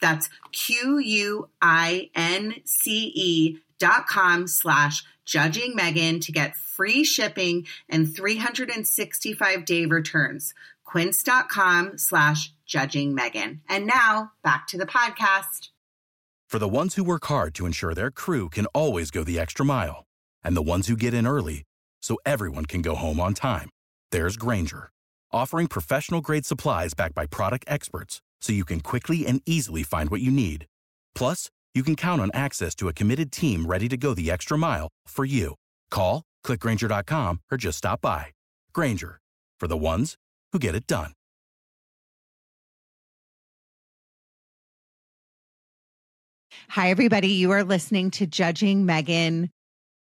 [0.00, 7.04] That's Q U I N C E dot com slash judging Meghan to get free
[7.04, 10.54] shipping and 365 day returns.
[10.84, 13.58] Quince.com slash judging Meghan.
[13.68, 15.70] And now back to the podcast.
[16.48, 19.66] For the ones who work hard to ensure their crew can always go the extra
[19.66, 20.04] mile,
[20.44, 21.64] and the ones who get in early
[22.00, 23.68] so everyone can go home on time,
[24.12, 24.90] there's Grainger,
[25.32, 30.10] offering professional grade supplies backed by product experts so you can quickly and easily find
[30.10, 30.66] what you need.
[31.14, 34.56] Plus, you can count on access to a committed team ready to go the extra
[34.56, 35.54] mile for you.
[35.90, 38.26] Call, clickgrainger.com, or just stop by.
[38.72, 39.18] Grainger,
[39.60, 40.14] for the ones
[40.52, 41.12] who get it done.
[46.70, 47.28] Hi, everybody.
[47.28, 49.50] You are listening to Judging Meghan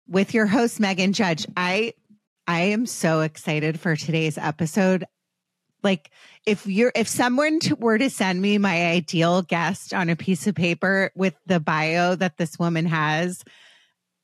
[0.08, 1.46] with your host, Meghan Judge.
[1.56, 1.94] I
[2.46, 5.04] I am so excited for today's episode
[5.82, 6.10] like
[6.46, 10.46] if you're if someone to, were to send me my ideal guest on a piece
[10.46, 13.42] of paper with the bio that this woman has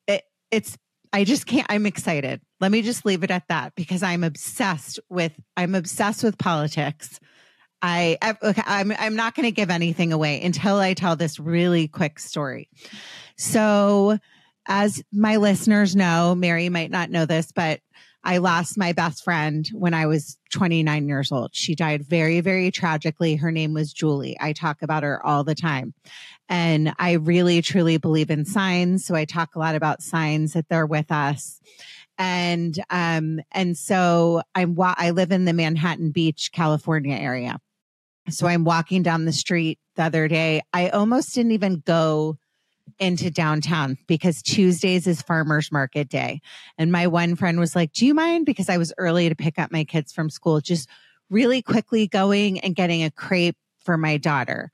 [0.06, 0.76] it, it's
[1.12, 2.40] i just can't i'm excited.
[2.60, 7.20] Let me just leave it at that because i'm obsessed with i'm obsessed with politics.
[7.82, 11.88] I okay, i'm i'm not going to give anything away until i tell this really
[11.88, 12.68] quick story.
[13.36, 14.18] So
[14.66, 17.80] as my listeners know mary might not know this but
[18.24, 21.54] I lost my best friend when I was 29 years old.
[21.54, 23.36] She died very, very tragically.
[23.36, 24.36] Her name was Julie.
[24.40, 25.92] I talk about her all the time.
[26.48, 29.04] And I really, truly believe in signs.
[29.04, 31.60] So I talk a lot about signs that they're with us.
[32.16, 37.58] And, um, and so I'm, I live in the Manhattan Beach, California area.
[38.30, 40.62] So I'm walking down the street the other day.
[40.72, 42.38] I almost didn't even go
[42.98, 46.40] into downtown because Tuesdays is farmers market day.
[46.78, 48.46] And my one friend was like, Do you mind?
[48.46, 50.88] Because I was early to pick up my kids from school, just
[51.30, 54.70] really quickly going and getting a crepe for my daughter.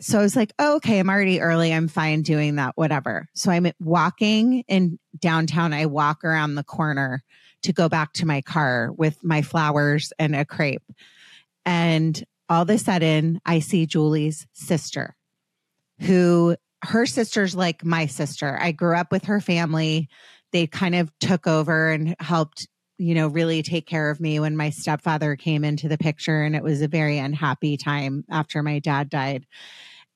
[0.00, 1.72] So I was like, oh, okay, I'm already early.
[1.72, 3.28] I'm fine doing that, whatever.
[3.34, 5.72] So I'm walking in downtown.
[5.72, 7.22] I walk around the corner
[7.62, 10.82] to go back to my car with my flowers and a crepe.
[11.64, 15.16] And all of a sudden, I see Julie's sister,
[16.00, 18.58] who her sister's like my sister.
[18.60, 20.08] I grew up with her family.
[20.52, 24.56] They kind of took over and helped, you know, really take care of me when
[24.56, 26.42] my stepfather came into the picture.
[26.42, 29.46] And it was a very unhappy time after my dad died.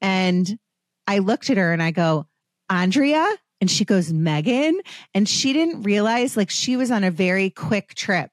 [0.00, 0.58] And
[1.06, 2.26] I looked at her and I go,
[2.68, 3.28] Andrea?
[3.60, 4.78] And she goes, Meghan.
[5.12, 8.30] And she didn't realize, like, she was on a very quick trip.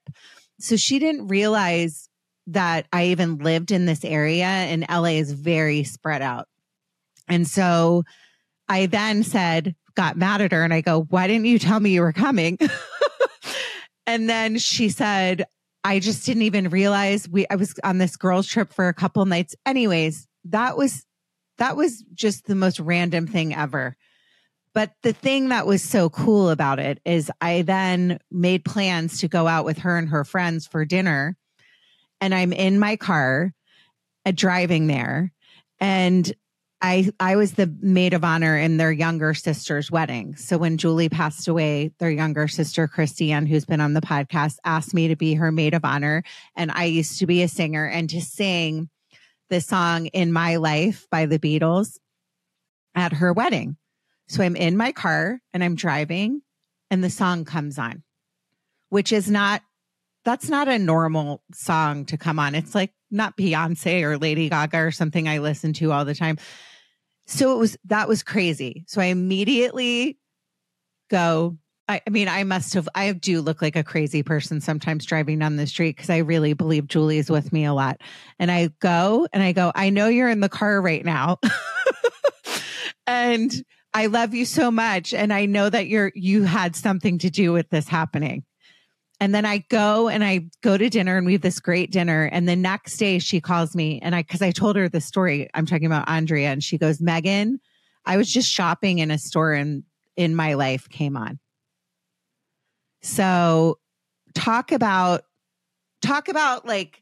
[0.60, 2.08] So she didn't realize
[2.48, 6.48] that I even lived in this area and LA is very spread out.
[7.28, 8.04] And so
[8.70, 11.92] I then said, got mad at her and I go, why didn't you tell me
[11.92, 12.58] you were coming?
[14.08, 15.46] and then she said,
[15.84, 19.26] I just didn't even realize we, I was on this girls trip for a couple
[19.26, 19.56] nights.
[19.66, 21.06] Anyways, that was,
[21.58, 23.96] that was just the most random thing ever.
[24.74, 29.28] But the thing that was so cool about it is I then made plans to
[29.28, 31.36] go out with her and her friends for dinner.
[32.22, 33.54] And I'm in my car
[34.26, 35.34] uh, driving there.
[35.80, 36.32] And
[36.80, 40.36] I I was the maid of honor in their younger sister's wedding.
[40.36, 44.94] So when Julie passed away, their younger sister Christiane, who's been on the podcast, asked
[44.94, 46.24] me to be her maid of honor.
[46.56, 48.90] And I used to be a singer and to sing
[49.50, 51.98] the song "In My Life" by the Beatles
[52.94, 53.78] at her wedding.
[54.28, 56.42] So I'm in my car and I'm driving
[56.92, 58.04] and the song comes on,
[58.90, 59.62] which is not,
[60.26, 62.56] that's not a normal song to come on.
[62.56, 66.38] It's like not Beyonce or Lady Gaga or something I listen to all the time.
[67.28, 68.86] So it was, that was crazy.
[68.88, 70.18] So I immediately
[71.10, 71.58] go,
[71.90, 75.40] I, I mean, I must have, I do look like a crazy person sometimes driving
[75.40, 78.02] down the street because I really believe Julie is with me a lot.
[78.40, 81.40] And I go and I go, I know you're in the car right now.
[83.08, 83.54] and
[83.94, 85.14] I love you so much.
[85.14, 88.44] And I know that you're, you had something to do with this happening.
[89.20, 92.30] And then I go and I go to dinner and we have this great dinner.
[92.32, 95.50] And the next day she calls me and I, cause I told her the story.
[95.54, 97.56] I'm talking about Andrea and she goes, Meghan,
[98.06, 99.84] I was just shopping in a store and
[100.16, 101.40] in my life came on.
[103.02, 103.80] So
[104.36, 105.24] talk about,
[106.02, 107.02] talk about like,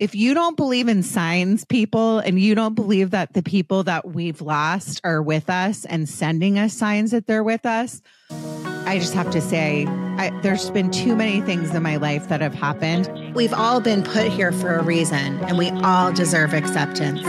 [0.00, 4.08] if you don't believe in signs, people, and you don't believe that the people that
[4.08, 8.00] we've lost are with us and sending us signs that they're with us,
[8.30, 12.40] I just have to say, I, there's been too many things in my life that
[12.40, 13.34] have happened.
[13.34, 17.20] We've all been put here for a reason, and we all deserve acceptance.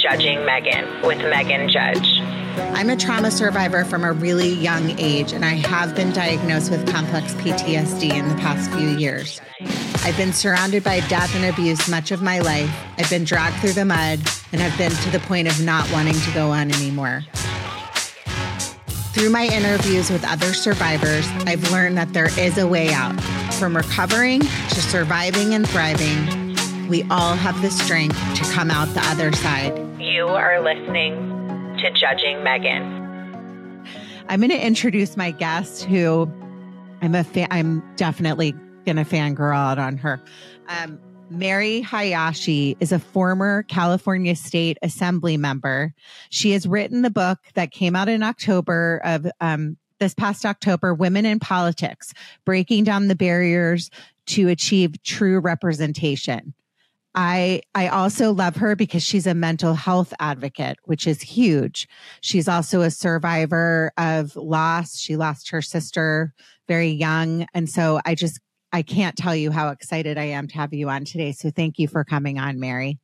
[0.00, 2.43] Judging Meghan with Meghan Judge.
[2.74, 6.90] I'm a trauma survivor from a really young age, and I have been diagnosed with
[6.90, 9.40] complex PTSD in the past few years.
[10.02, 12.68] I've been surrounded by death and abuse much of my life.
[12.98, 14.18] I've been dragged through the mud
[14.52, 17.22] and I've been to the point of not wanting to go on anymore.
[19.14, 23.18] Through my interviews with other survivors, I've learned that there is a way out.
[23.54, 29.06] From recovering to surviving and thriving, we all have the strength to come out the
[29.06, 29.72] other side.
[30.00, 31.33] You are listening
[31.84, 33.04] to Judging Meghan.
[34.30, 36.30] I'm going to introduce my guest who
[37.02, 38.52] I'm a fan, I'm definitely
[38.86, 40.18] going to fangirl out on her.
[40.66, 40.98] Um,
[41.28, 45.92] Mary Hayashi is a former California State Assembly member.
[46.30, 50.94] She has written the book that came out in October of um, this past October,
[50.94, 52.14] Women in Politics,
[52.46, 53.90] Breaking Down the Barriers
[54.26, 56.54] to Achieve True Representation.
[57.14, 61.88] I I also love her because she's a mental health advocate, which is huge.
[62.20, 64.98] She's also a survivor of loss.
[64.98, 66.34] She lost her sister
[66.66, 68.40] very young, and so I just
[68.72, 71.32] I can't tell you how excited I am to have you on today.
[71.32, 72.98] So thank you for coming on, Mary.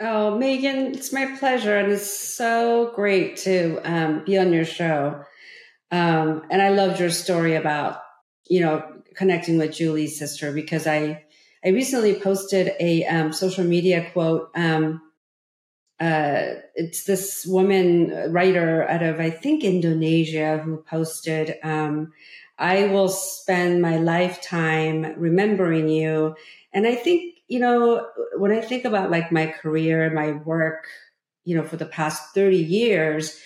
[0.00, 5.24] Oh, Meghan, it's my pleasure, and it's so great to um, be on your show.
[5.90, 8.02] Um, and I loved your story about
[8.48, 8.84] you know
[9.14, 11.24] connecting with Julie's sister because I
[11.64, 14.50] I recently posted a um, social media quote.
[14.54, 15.02] Um,
[16.00, 22.12] uh, it's this woman uh, writer out of, I think, Indonesia who posted, um,
[22.58, 26.36] I will spend my lifetime remembering you.
[26.72, 28.06] And I think, you know,
[28.36, 30.86] when I think about like my career my work,
[31.44, 33.40] you know, for the past 30 years,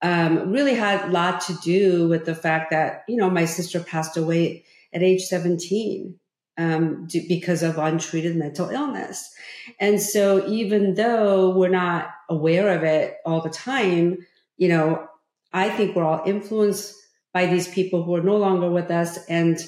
[0.00, 3.80] um, really had a lot to do with the fact that, you know, my sister
[3.80, 4.64] passed away
[4.94, 6.18] at age 17
[6.58, 9.32] um, because of untreated mental illness.
[9.78, 14.18] And so even though we're not aware of it all the time,
[14.56, 15.06] you know,
[15.52, 16.94] I think we're all influenced
[17.32, 19.58] by these people who are no longer with us and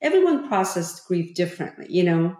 [0.00, 2.36] everyone processed grief differently, you know.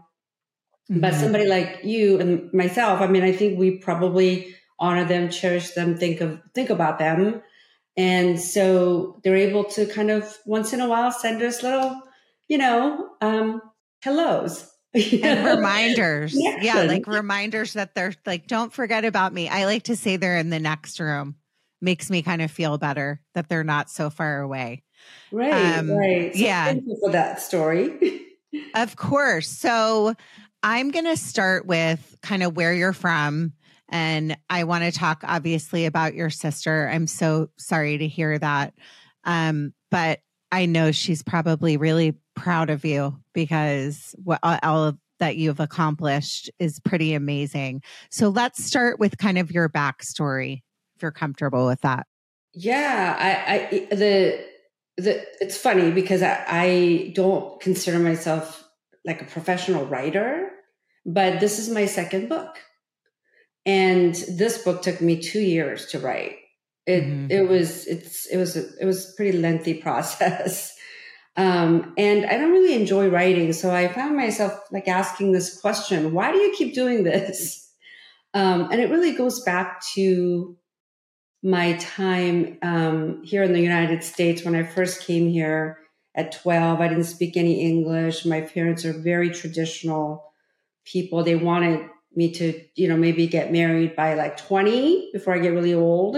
[0.91, 1.01] Mm-hmm.
[1.01, 5.71] But somebody like you and myself, I mean, I think we probably honor them, cherish
[5.71, 7.41] them, think of think about them.
[7.97, 12.03] And so they're able to kind of once in a while send us little,
[12.49, 13.63] you know, um,
[14.03, 16.35] hellos and reminders.
[16.37, 19.49] Yeah, like reminders that they're like, don't forget about me.
[19.49, 21.37] I like to say they're in the next room.
[21.81, 24.85] Makes me kind of feel better that they're not so far away.
[25.33, 25.79] Right.
[25.79, 26.33] Um, right.
[26.33, 26.67] So yeah.
[26.67, 28.27] Thank you for that story.
[28.75, 29.49] of course.
[29.49, 30.15] So
[30.63, 33.53] I'm going to start with kind of where you're from.
[33.89, 36.89] And I want to talk obviously about your sister.
[36.89, 38.75] I'm so sorry to hear that.
[39.25, 40.21] Um, but
[40.53, 46.51] I know she's probably really proud of you because what all of that you've accomplished
[46.59, 47.81] is pretty amazing.
[48.11, 50.63] So let's start with kind of your backstory,
[50.97, 52.09] if you're comfortable with that.
[52.55, 54.45] Yeah, I, I the
[54.97, 58.65] the it's funny because I, I don't consider myself
[59.05, 60.51] like a professional writer,
[61.07, 62.59] but this is my second book,
[63.65, 66.37] and this book took me two years to write.
[66.87, 67.31] It mm-hmm.
[67.31, 70.77] it was it's it was a, it was a pretty lengthy process.
[71.37, 73.53] Um, and I don't really enjoy writing.
[73.53, 77.61] So I found myself like asking this question, why do you keep doing this?
[78.35, 80.57] Um, and it really goes back to
[81.43, 85.81] my time um, here in the United States when I first came here
[86.15, 86.81] at 12.
[86.81, 88.25] I didn't speak any English.
[88.25, 90.33] My parents are very traditional
[90.87, 91.23] people.
[91.23, 95.53] They wanted me to, you know, maybe get married by like 20 before I get
[95.53, 96.17] really old.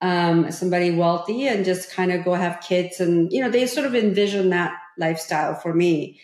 [0.00, 3.00] Um, somebody wealthy and just kind of go have kids.
[3.00, 6.20] And, you know, they sort of envision that lifestyle for me.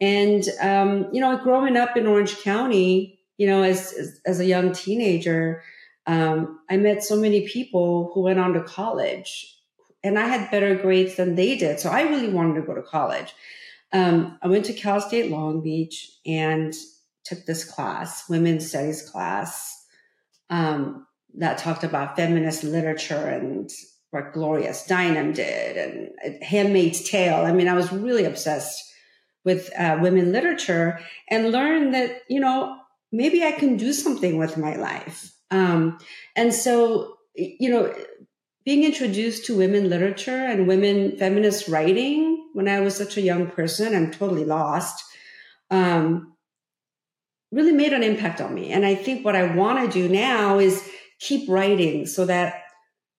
[0.00, 4.44] And, um, you know, growing up in Orange County, you know, as, as, as a
[4.44, 5.62] young teenager,
[6.06, 9.56] um, I met so many people who went on to college
[10.04, 11.80] and I had better grades than they did.
[11.80, 13.34] So I really wanted to go to college.
[13.92, 16.72] Um, I went to Cal State Long Beach and
[17.24, 19.84] took this class, women's studies class,
[20.48, 21.05] um,
[21.36, 23.70] that talked about feminist literature and
[24.10, 27.44] what Gloria Steinem did and Handmaid's Tale.
[27.44, 28.82] I mean, I was really obsessed
[29.44, 32.78] with uh, women literature and learned that, you know,
[33.12, 35.32] maybe I can do something with my life.
[35.50, 35.98] Um,
[36.34, 37.94] and so, you know,
[38.64, 43.46] being introduced to women literature and women feminist writing when I was such a young
[43.46, 45.04] person, I'm totally lost,
[45.70, 46.34] um,
[47.52, 48.72] really made an impact on me.
[48.72, 52.62] And I think what I want to do now is keep writing so that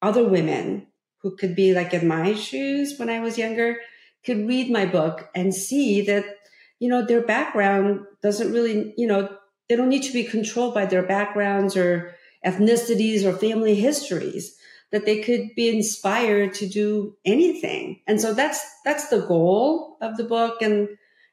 [0.02, 0.88] other women
[1.22, 3.78] who could be like in my shoes when I was younger
[4.24, 6.26] could read my book and see that,
[6.80, 9.36] you know, their background doesn't really, you know,
[9.68, 14.56] they don't need to be controlled by their backgrounds or ethnicities or family histories
[14.92, 18.00] that they could be inspired to do anything.
[18.08, 20.62] And so that's that's the goal of the book.
[20.62, 20.90] And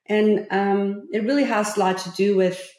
[0.07, 2.71] and um, it really has a lot to do with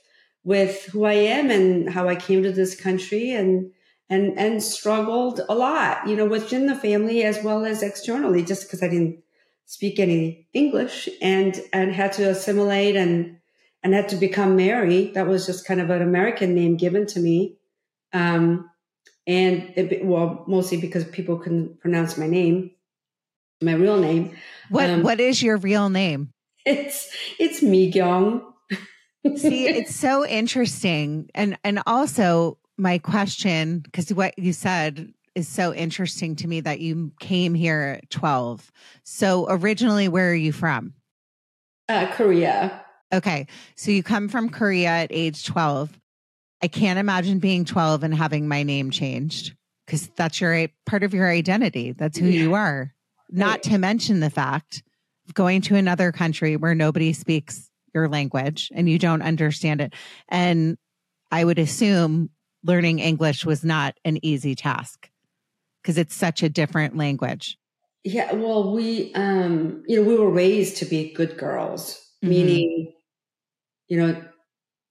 [0.45, 3.71] with who i am and how i came to this country and
[4.09, 8.63] and and struggled a lot you know within the family as well as externally just
[8.63, 9.21] because i didn't
[9.65, 13.37] speak any english and and had to assimilate and
[13.83, 17.19] and had to become mary that was just kind of an american name given to
[17.19, 17.57] me
[18.13, 18.69] um,
[19.27, 22.71] and it, well mostly because people couldn't pronounce my name
[23.61, 24.35] my real name
[24.69, 26.31] what um, what is your real name
[26.65, 27.09] it's
[27.39, 27.91] it's mi.
[27.91, 31.29] See, it's so interesting.
[31.35, 36.79] And and also my question, because what you said is so interesting to me that
[36.79, 38.71] you came here at 12.
[39.03, 40.93] So originally, where are you from?
[41.89, 42.85] Uh, Korea.
[43.13, 43.47] Okay.
[43.75, 45.99] So you come from Korea at age 12.
[46.61, 49.53] I can't imagine being 12 and having my name changed
[49.85, 51.91] because that's your part of your identity.
[51.91, 52.41] That's who yeah.
[52.41, 52.93] you are.
[53.29, 54.83] Not to mention the fact
[55.27, 59.93] of going to another country where nobody speaks your language and you don't understand it.
[60.29, 60.77] And
[61.31, 62.29] I would assume
[62.65, 65.09] learning English was not an easy task
[65.81, 67.57] because it's such a different language.
[68.03, 71.93] Yeah, well, we, um, you know, we were raised to be good girls,
[72.23, 72.29] mm-hmm.
[72.29, 72.93] meaning,
[73.87, 74.23] you know,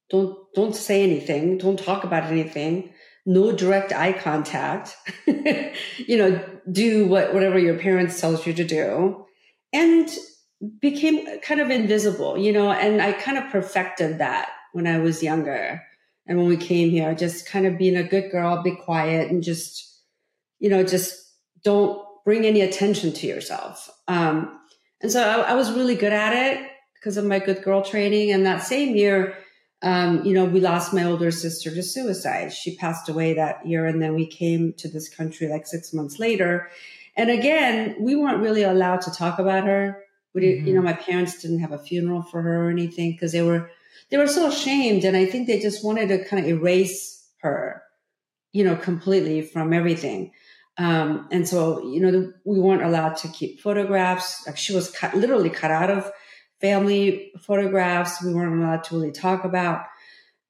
[0.09, 2.93] don't don't say anything, don't talk about anything,
[3.25, 4.95] no direct eye contact.
[5.25, 9.25] you know, do what whatever your parents tells you to do,
[9.73, 10.09] and
[10.79, 12.37] became kind of invisible.
[12.37, 15.81] You know, and I kind of perfected that when I was younger.
[16.27, 19.43] And when we came here, just kind of being a good girl, be quiet and
[19.43, 20.01] just,
[20.59, 21.13] you know, just
[21.63, 23.89] don't bring any attention to yourself.
[24.07, 24.59] Um,
[25.01, 28.31] and so I, I, was really good at it because of my good girl training.
[28.31, 29.37] And that same year,
[29.83, 32.51] um, you know, we lost my older sister to suicide.
[32.51, 33.85] She passed away that year.
[33.85, 36.69] And then we came to this country like six months later.
[37.15, 40.03] And again, we weren't really allowed to talk about her.
[40.33, 40.67] We mm-hmm.
[40.67, 43.69] you know, my parents didn't have a funeral for her or anything because they were
[44.15, 45.03] they were so ashamed.
[45.03, 47.83] And I think they just wanted to kind of erase her,
[48.53, 50.31] you know, completely from everything.
[50.77, 54.47] Um, and so, you know, we weren't allowed to keep photographs.
[54.47, 56.09] Like she was cut, literally cut out of
[56.61, 58.23] family photographs.
[58.23, 59.83] We weren't allowed to really talk about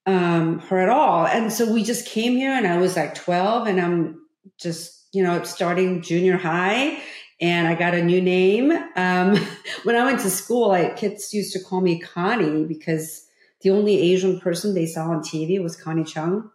[0.06, 1.26] um, her at all.
[1.26, 4.22] And so we just came here and I was like 12 and I'm
[4.60, 7.02] just, you know, starting junior high
[7.42, 8.72] and I got a new name.
[8.96, 9.38] Um,
[9.86, 13.25] when I went to school, I, kids used to call me Connie because
[13.66, 16.52] the only Asian person they saw on TV was Connie Chung.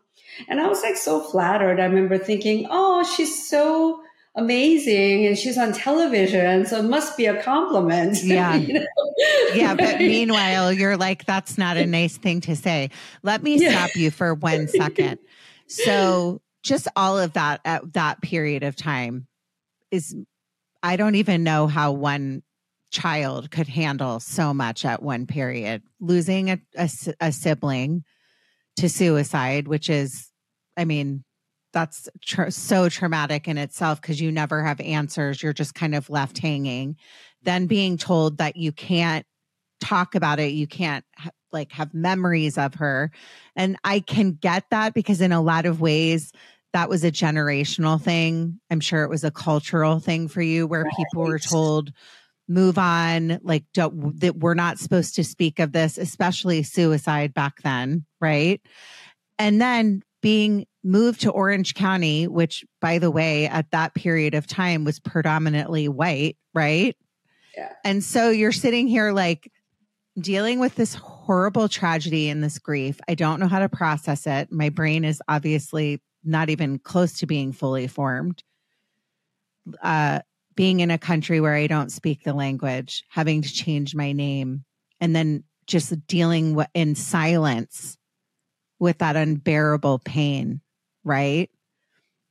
[0.48, 1.80] And I was like so flattered.
[1.80, 4.00] I remember thinking, oh, she's so
[4.36, 6.66] amazing and she's on television.
[6.66, 8.22] So it must be a compliment.
[8.22, 8.54] Yeah.
[8.54, 8.86] you know?
[9.54, 9.74] yeah.
[9.74, 12.90] But meanwhile, you're like, that's not a nice thing to say.
[13.24, 13.72] Let me yeah.
[13.72, 15.18] stop you for one second.
[15.66, 19.26] So just all of that at that period of time
[19.90, 20.14] is,
[20.80, 22.44] I don't even know how one
[22.90, 25.82] child could handle so much at one period.
[26.00, 28.04] Losing a, a, a sibling
[28.76, 30.30] to suicide, which is,
[30.76, 31.24] I mean,
[31.72, 35.42] that's tra- so traumatic in itself because you never have answers.
[35.42, 36.96] You're just kind of left hanging.
[37.42, 39.24] Then being told that you can't
[39.80, 43.10] talk about it, you can't ha- like have memories of her.
[43.56, 46.32] And I can get that because in a lot of ways,
[46.72, 48.60] that was a generational thing.
[48.70, 50.94] I'm sure it was a cultural thing for you where right.
[50.96, 51.92] people were told,
[52.50, 57.62] move on like don't that we're not supposed to speak of this especially suicide back
[57.62, 58.60] then right
[59.38, 64.46] and then being moved to Orange County, which, by the way, at that period of
[64.46, 66.96] time was predominantly white, right?
[67.56, 67.72] Yeah.
[67.84, 69.50] And so you're sitting here like
[70.18, 73.00] dealing with this horrible tragedy and this grief.
[73.08, 74.50] I don't know how to process it.
[74.50, 78.42] My brain is obviously not even close to being fully formed.
[79.82, 80.20] Uh,
[80.60, 84.62] being in a country where I don't speak the language, having to change my name,
[85.00, 87.96] and then just dealing in silence
[88.78, 90.60] with that unbearable pain,
[91.02, 91.48] right?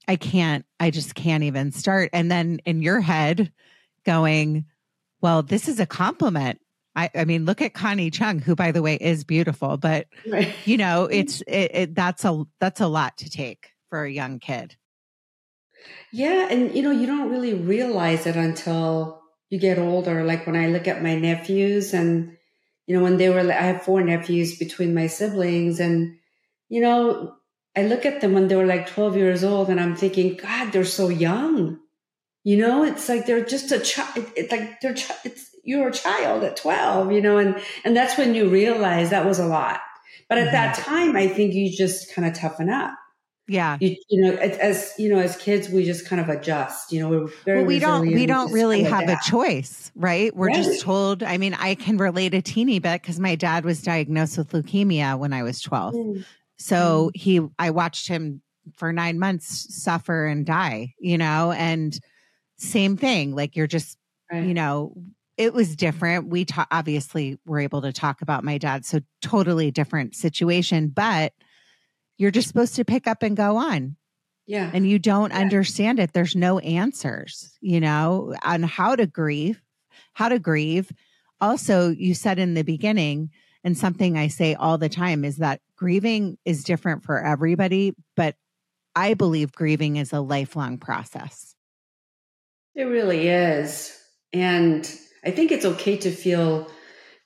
[0.07, 2.12] I can't, I just can't even start.
[2.13, 3.51] And then in your head,
[4.05, 4.65] going,
[5.21, 6.62] well, this is a compliment.
[6.95, 10.53] I, I mean, look at Connie Chung, who, by the way, is beautiful, but Right.
[10.65, 14.38] you know, it's it, it, that's a that's a lot to take for a young
[14.38, 14.75] kid.
[16.12, 20.24] Yeah, and you know, you don't really realize it until you get older.
[20.24, 22.36] Like when I look at my nephews and
[22.88, 26.17] you know, when they were I have four nephews between my siblings and
[26.69, 27.36] you know,
[27.75, 30.71] I look at them when they were like 12 years old and I'm thinking, god,
[30.71, 31.79] they're so young.
[32.43, 34.25] You know, it's like they're just a child.
[34.36, 38.17] It's like they're chi- it's you're a child at 12, you know, and and that's
[38.17, 39.81] when you realize that was a lot.
[40.27, 40.89] But at that mm-hmm.
[40.89, 42.99] time, I think you just kind of toughen up
[43.50, 43.77] Yeah.
[43.82, 47.10] you, you know as, you know as kids we just kind of adjust you know
[47.10, 50.34] we're very Well, we don't we don't really have a choice, right?
[50.36, 50.56] We're Right.
[50.56, 51.24] just told.
[51.24, 55.18] I mean, I can relate a teeny bit because my dad was diagnosed with leukemia
[55.18, 55.94] when I was 12.
[55.96, 56.25] Mm,
[56.58, 58.41] So he, I watched him
[58.75, 61.98] for nine months suffer and die, you know, and
[62.58, 63.36] same thing.
[63.36, 63.98] Like you're just,
[64.32, 64.44] right.
[64.46, 64.94] you know,
[65.38, 66.27] it was different.
[66.27, 68.86] We ta- obviously were able to talk about my dad.
[68.86, 71.34] So totally different situation, but
[72.19, 73.95] you're just supposed to pick up and go on
[74.45, 75.39] yeah and you don't Yeah.
[75.39, 76.13] understand it.
[76.13, 79.59] There's no answers, you know, on how to grieve,
[80.13, 80.91] how to grieve.
[81.41, 83.31] Also, you said in the beginning,
[83.63, 88.35] and something I say all the time is that grieving is different for everybody, but
[88.95, 91.55] I believe grieving is a lifelong process.
[92.75, 93.97] it really is
[94.31, 94.95] and
[95.25, 96.69] i think it's okay to feel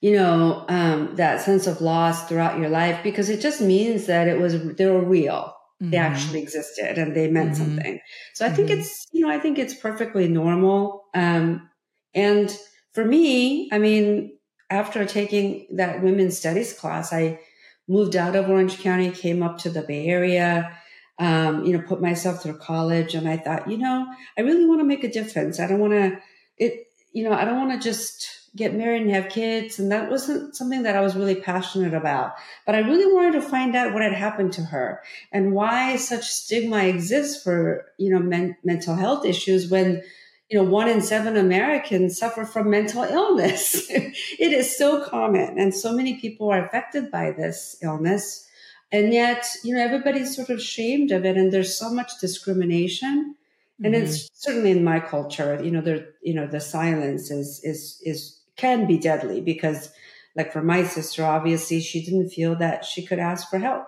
[0.03, 4.27] you know um, that sense of loss throughout your life because it just means that
[4.27, 6.09] it was they were real they Mhm.
[6.11, 7.55] actually existed and they meant Mhm.
[7.61, 7.99] something
[8.33, 8.77] so i think Mhm.
[8.77, 11.69] it's you know i think it's perfectly normal um,
[12.13, 12.47] and
[12.93, 14.37] for me i mean
[14.69, 17.39] after taking that women's studies class i
[17.87, 20.77] moved out of orange county came up to the bay area
[21.19, 24.05] um, you know put myself through college and i thought you know
[24.37, 26.17] i really want to make a difference i don't want to
[26.57, 30.11] it you know i don't want to just get married and have kids and that
[30.11, 32.33] wasn't something that i was really passionate about.
[32.65, 36.25] But i really wanted to find out what had happened to her and why such
[36.25, 40.03] stigma exists for you know men- mental health issues when
[40.49, 43.89] you know one in seven americans suffer from mental illness.
[43.89, 48.47] It is so common and so many people are affected by this illness.
[48.91, 53.35] And yet you know everybody's sort of shamed of it and there's so much discrimination.
[53.83, 54.01] And Mhm.
[54.03, 58.39] it's certainly in my culture you know there you know the silence is is is
[58.55, 59.91] can be deadly because
[60.35, 63.87] like for my sister obviously she didn't feel that she could ask for help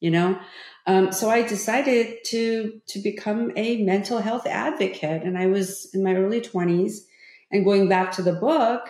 [0.00, 0.38] you know?
[0.86, 6.02] Um, so i decided to to become a mental health advocate and i was in
[6.02, 6.94] my early 20s
[7.52, 8.88] and going back to the book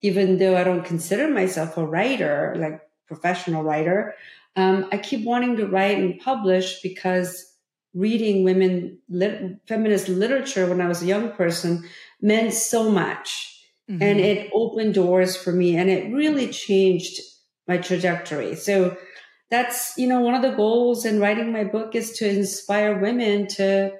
[0.00, 4.14] even though i don't consider myself a writer like professional writer
[4.56, 7.54] um, i keep wanting to write and publish because
[7.94, 11.86] reading women lit- feminist literature when i was a young person
[12.22, 13.57] meant so much
[13.88, 14.02] Mhm.
[14.02, 17.20] and it opened doors for me and it really changed
[17.66, 18.54] my trajectory.
[18.56, 18.96] So
[19.50, 23.46] that's you know one of the goals in writing my book is to inspire women
[23.48, 23.92] to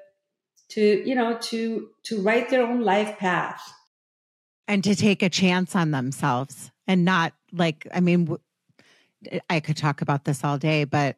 [0.70, 3.60] to you know to to write their own life path.
[4.66, 9.76] And to take a chance on themselves and not like i mean w- i could
[9.78, 11.16] talk about this all day but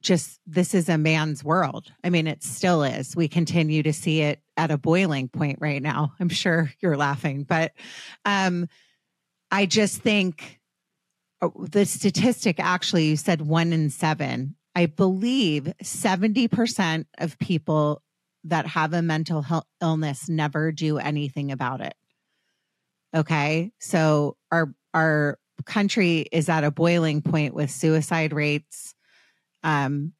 [0.00, 1.92] just this is a man's world.
[2.04, 3.16] I mean it still is.
[3.16, 6.12] We continue to see it at a boiling point right now.
[6.20, 7.72] I'm sure you're laughing but
[8.24, 8.68] um
[9.50, 10.60] i just think
[11.40, 14.56] oh, the statistic actually you said one in seven.
[14.74, 18.00] I believe 70% of people
[18.44, 21.94] that have a mental health illness never do anything about it.
[23.14, 23.72] Okay.
[23.80, 28.94] So our our country is at a boiling point with suicide rates,
[29.62, 30.12] um,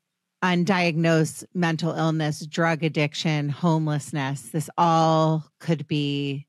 [0.43, 4.51] undiagnosed mental illness, drug addiction, homelessness.
[4.51, 6.47] This all could be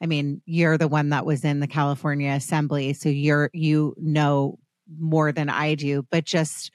[0.00, 4.58] I mean, you're the one that was in the California Assembly, so you're you know
[4.98, 6.70] more than I do, but just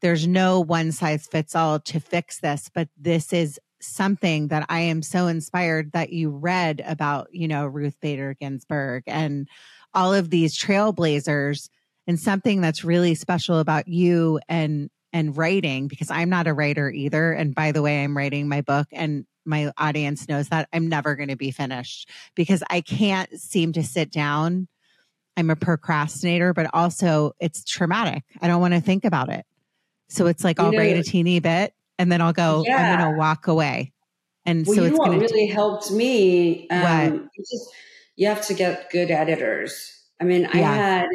[0.00, 4.80] there's no one size fits all to fix this, but this is something that I
[4.80, 9.48] am so inspired that you read about, you know, Ruth Bader Ginsburg and
[9.94, 11.68] all of these trailblazers
[12.06, 16.90] and something that's really special about you and and writing because I'm not a writer
[16.90, 17.32] either.
[17.32, 21.16] And by the way, I'm writing my book and my audience knows that I'm never
[21.16, 24.68] going to be finished because I can't seem to sit down.
[25.34, 28.24] I'm a procrastinator, but also it's traumatic.
[28.42, 29.46] I don't want to think about it.
[30.10, 32.76] So it's like I'll know, write a teeny bit and then I'll go, yeah.
[32.76, 33.94] I'm going to walk away.
[34.44, 36.68] And well, so you it's going to really helped me.
[36.68, 37.70] Um, just,
[38.16, 39.98] you have to get good editors.
[40.20, 40.48] I mean, yeah.
[40.52, 41.08] I had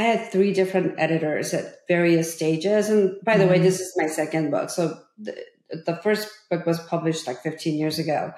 [0.00, 2.88] I had three different editors at various stages.
[2.88, 3.52] And by the mm-hmm.
[3.52, 4.70] way, this is my second book.
[4.70, 5.36] So the,
[5.84, 8.32] the first book was published like 15 years ago.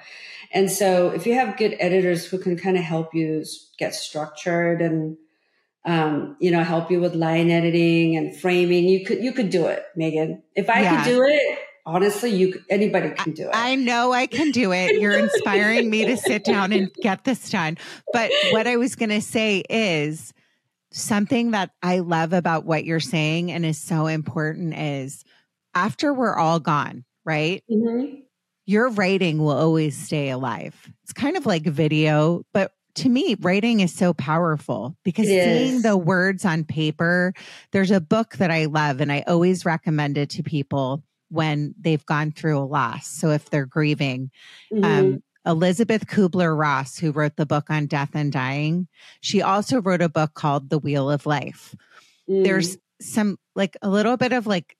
[0.51, 3.45] And so if you have good editors who can kind of help you
[3.79, 5.17] get structured and
[5.85, 9.67] um, you know, help you with line editing and framing, you could you could do
[9.67, 10.41] it, Meghan.
[10.55, 11.03] If I yeah.
[11.03, 13.51] could do it, honestly, you anybody can do it.
[13.53, 14.95] I know I can do it.
[15.01, 17.77] You're inspiring me to sit down and get this done.
[18.13, 20.33] But what I was going to say is
[20.93, 25.23] something that I love about what you're saying and is so important is
[25.73, 27.63] after we're all gone, right?
[27.69, 28.21] Mm-hmm.
[28.65, 30.75] Your writing will always stay alive.
[31.03, 35.75] It's kind of like video, but to me, writing is so powerful because it seeing
[35.77, 35.83] is.
[35.83, 37.33] the words on paper,
[37.71, 42.05] there's a book that I love and I always recommend it to people when they've
[42.05, 43.07] gone through a loss.
[43.07, 44.29] So if they're grieving,
[44.71, 44.83] mm-hmm.
[44.83, 48.87] um, Elisabeth Kubler Ross, who wrote the book on death and dying,
[49.21, 51.75] she also wrote a book called The Wheel of Life.
[52.29, 52.43] Mm.
[52.43, 54.77] There's some like a little bit of like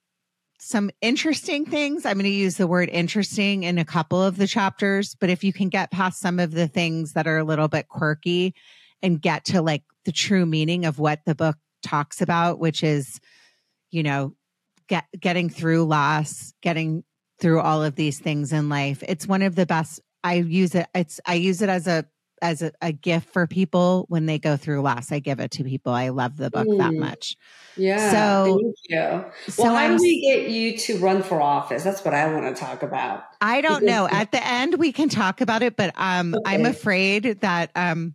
[0.60, 2.06] some interesting things.
[2.06, 5.44] I'm going to use the word interesting in a couple of the chapters, but if
[5.44, 8.56] you can get past some of the things that are a little bit quirky
[9.02, 13.20] and get to like the true meaning of what the book talks about, which is,
[13.92, 14.34] you know,
[14.88, 17.04] get getting through loss, getting
[17.40, 19.04] through all of these things in life.
[19.06, 20.88] It's one of the best I use it.
[20.96, 22.06] It's I use it as a
[22.42, 25.14] as a, a, gift for people when they go through loss.
[25.14, 25.94] I give it to people.
[25.94, 26.78] I love the book mm.
[26.78, 27.38] that much.
[27.78, 28.12] Yeah.
[28.12, 29.52] So thank you.
[29.52, 31.84] So well, how I'm, do we get you to run for office?
[31.84, 33.24] That's what I want to talk about.
[33.40, 34.10] I don't because know.
[34.10, 36.54] At the end, we can talk about it, but um, okay.
[36.54, 38.14] I'm afraid that um,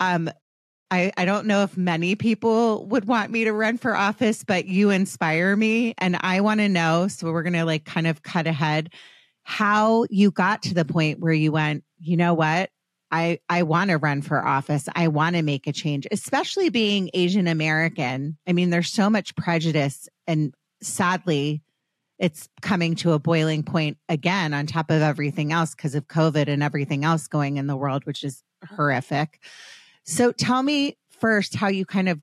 [0.00, 0.30] um,
[0.90, 4.66] I, I don't know if many people would want me to run for office, but
[4.66, 7.08] you inspire me, and I want to know.
[7.08, 8.92] So we're gonna like kind of cut ahead
[9.44, 12.70] how you got to the point where you went, you know what?
[13.10, 14.88] I, I want to run for office.
[14.94, 18.38] I want to make a change, especially being Asian American.
[18.46, 21.62] I mean, there's so much prejudice and sadly,
[22.18, 26.48] it's coming to a boiling point again on top of everything else because of COVID
[26.48, 28.42] and everything else going in the world, which is
[28.76, 29.40] horrific.
[30.04, 32.20] So tell me first how you kind of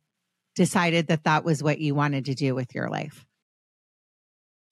[0.55, 3.25] decided that that was what you wanted to do with your life.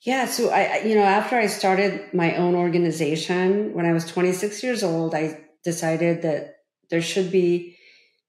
[0.01, 0.27] Yeah.
[0.27, 4.83] So I, you know, after I started my own organization when I was 26 years
[4.83, 6.57] old, I decided that
[6.89, 7.77] there should be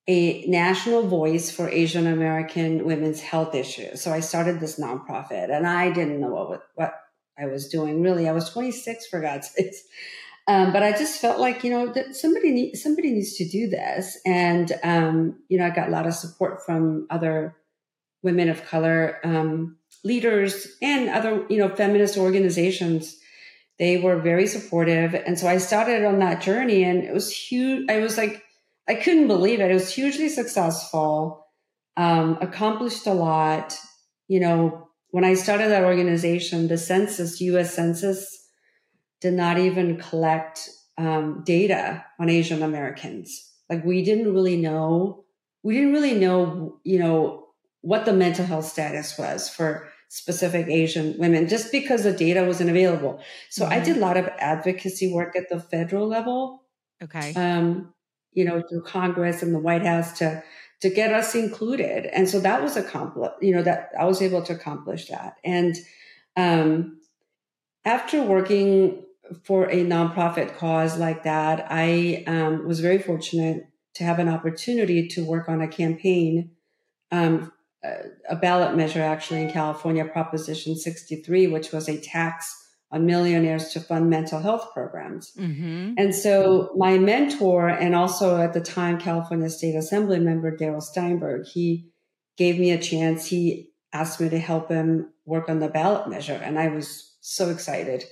[0.09, 4.01] a national voice for Asian American women's health issues.
[4.01, 6.95] So I started this nonprofit and I didn't know what, what
[7.39, 8.29] I was doing really.
[8.29, 9.83] I was 26 for God's sakes.
[10.49, 13.69] Um, but I just felt like, you know, that somebody need, somebody needs to do
[13.69, 14.19] this.
[14.25, 17.55] And, um, you know, I got a lot of support from other
[18.23, 23.17] women of color, um, leaders and other, you know, feminist organizations.
[23.79, 25.15] They were very supportive.
[25.15, 27.89] And so I started on that journey and it was huge.
[27.91, 28.43] I was like,
[28.89, 29.71] I couldn't believe it.
[29.71, 31.47] It was hugely successful,
[31.97, 33.77] um, accomplished a lot.
[34.27, 38.47] You know, when I started that organization, the census, US Census,
[39.21, 43.53] did not even collect um, data on Asian Americans.
[43.69, 45.25] Like we didn't really know,
[45.63, 47.48] we didn't really know, you know,
[47.81, 52.71] what the mental health status was for specific Asian women just because the data wasn't
[52.71, 53.21] available.
[53.51, 53.75] So mm-hmm.
[53.75, 56.63] I did a lot of advocacy work at the federal level.
[57.03, 57.35] Okay.
[57.35, 57.95] Um,
[58.33, 60.43] you know, through Congress and the White House to
[60.81, 62.07] to get us included.
[62.07, 65.37] And so that was accomplished, you know, that I was able to accomplish that.
[65.45, 65.77] And
[66.37, 66.99] um
[67.85, 69.05] after working
[69.45, 75.09] for a nonprofit cause like that, I um, was very fortunate to have an opportunity
[75.09, 76.53] to work on a campaign
[77.11, 77.53] um,
[78.29, 82.55] a ballot measure actually in California, Proposition 63, which was a tax
[82.91, 85.33] on millionaires to fund mental health programs.
[85.39, 85.95] Mm-hmm.
[85.99, 91.47] And so my mentor and also at the time California State Assembly member Darrell Steinberg,
[91.47, 91.91] he
[92.37, 93.27] gave me a chance.
[93.27, 96.41] He asked me to help him work on the ballot measure.
[96.43, 98.05] And I was so excited.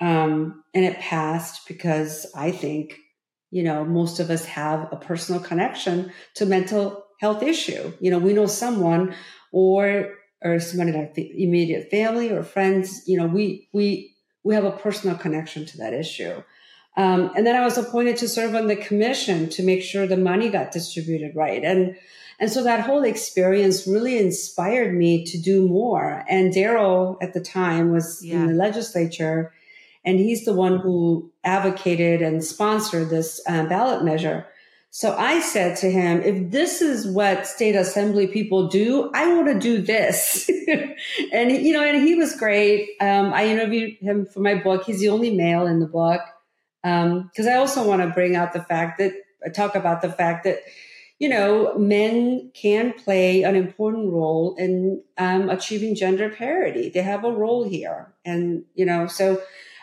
[0.00, 2.98] Um, and it passed because I think,
[3.50, 7.92] you know, most of us have a personal connection to mental health issue.
[8.00, 9.14] You know, we know someone
[9.52, 13.02] or or someone in our immediate family or friends.
[13.06, 16.42] You know, we we we have a personal connection to that issue.
[16.96, 20.16] Um, and then I was appointed to serve on the commission to make sure the
[20.16, 21.62] money got distributed right.
[21.62, 21.96] And
[22.40, 26.24] And so that whole experience really inspired me to do more.
[26.26, 28.34] And Darrell at the time was yeah.
[28.34, 29.52] in the legislature,
[30.06, 34.46] and he's the one who advocated and sponsored this uh, ballot measure.
[34.92, 39.46] So I said to him, if this is what state assembly people do, I want
[39.46, 40.50] to do this.
[41.32, 42.90] and, you know, and he was great.
[43.00, 44.84] Um, I interviewed him for my book.
[44.84, 46.20] He's the only male in the book.
[46.82, 49.12] Um, cause I also want to bring out the fact that
[49.54, 50.58] talk about the fact that,
[51.20, 56.88] you know, men can play an important role in um, achieving gender parity.
[56.88, 58.12] They have a role here.
[58.24, 59.40] And, you know, so,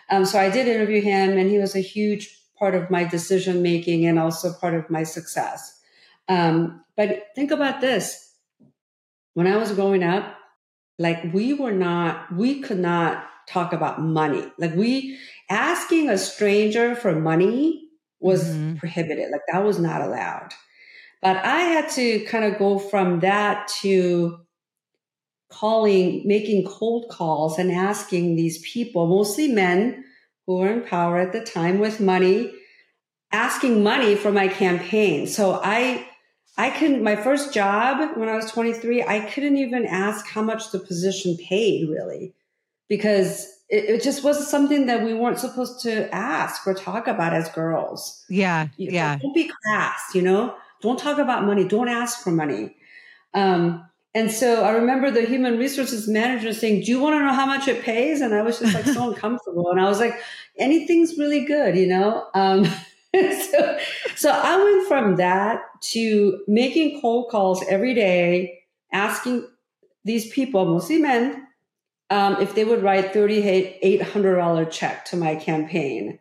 [0.10, 3.62] um, so I did interview him and he was a huge part of my decision
[3.62, 5.80] making and also part of my success.
[6.28, 8.34] Um, but think about this.
[9.34, 10.36] When I was growing up,
[11.00, 14.52] like we were not, we could not talk about money.
[14.58, 15.18] Like we,
[15.50, 17.88] asking a stranger for money
[18.20, 18.76] was mm-hmm.
[18.78, 19.32] prohibited.
[19.32, 20.50] Like that was not allowed.
[21.22, 24.40] But I had to kind of go from that to
[25.50, 30.04] calling, making cold calls and asking these people, mostly men
[30.48, 32.52] who were in power at the time with money,
[33.32, 35.28] asking money for my campaign.
[35.28, 36.08] So I,
[36.58, 40.72] I couldn't, my first job when I was 23, I couldn't even ask how much
[40.72, 42.34] the position paid really
[42.88, 47.34] because it, it, just was something that we weren't supposed to ask or talk about
[47.34, 48.24] as girls.
[48.30, 48.70] Yeah.
[48.78, 49.18] You, yeah.
[49.18, 50.56] Don't be crass, you know?
[50.82, 51.68] Don't talk about money.
[51.68, 52.78] Don't ask for money.
[53.34, 53.86] Um,
[54.18, 57.46] and so I remember the human resources manager saying, Do you want to know how
[57.46, 58.20] much it pays?
[58.20, 59.70] And I was just like so uncomfortable.
[59.70, 60.20] And I was like,
[60.58, 62.26] Anything's really good, you know?
[62.34, 62.66] Um,
[63.14, 63.78] so,
[64.16, 68.58] so I went from that to making cold calls every day,
[68.92, 69.48] asking
[70.04, 71.46] these people, mostly men,
[72.10, 76.18] um, if they would write $3,800 check to my campaign.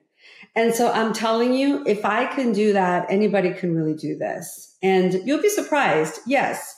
[0.55, 4.77] And so I'm telling you, if I can do that, anybody can really do this.
[4.83, 6.21] And you'll be surprised.
[6.27, 6.76] Yes,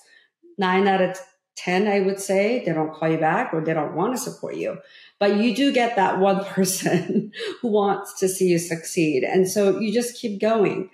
[0.58, 1.18] nine out of
[1.58, 4.56] 10, I would say, they don't call you back or they don't want to support
[4.56, 4.78] you.
[5.18, 9.24] But you do get that one person who wants to see you succeed.
[9.24, 10.90] And so you just keep going.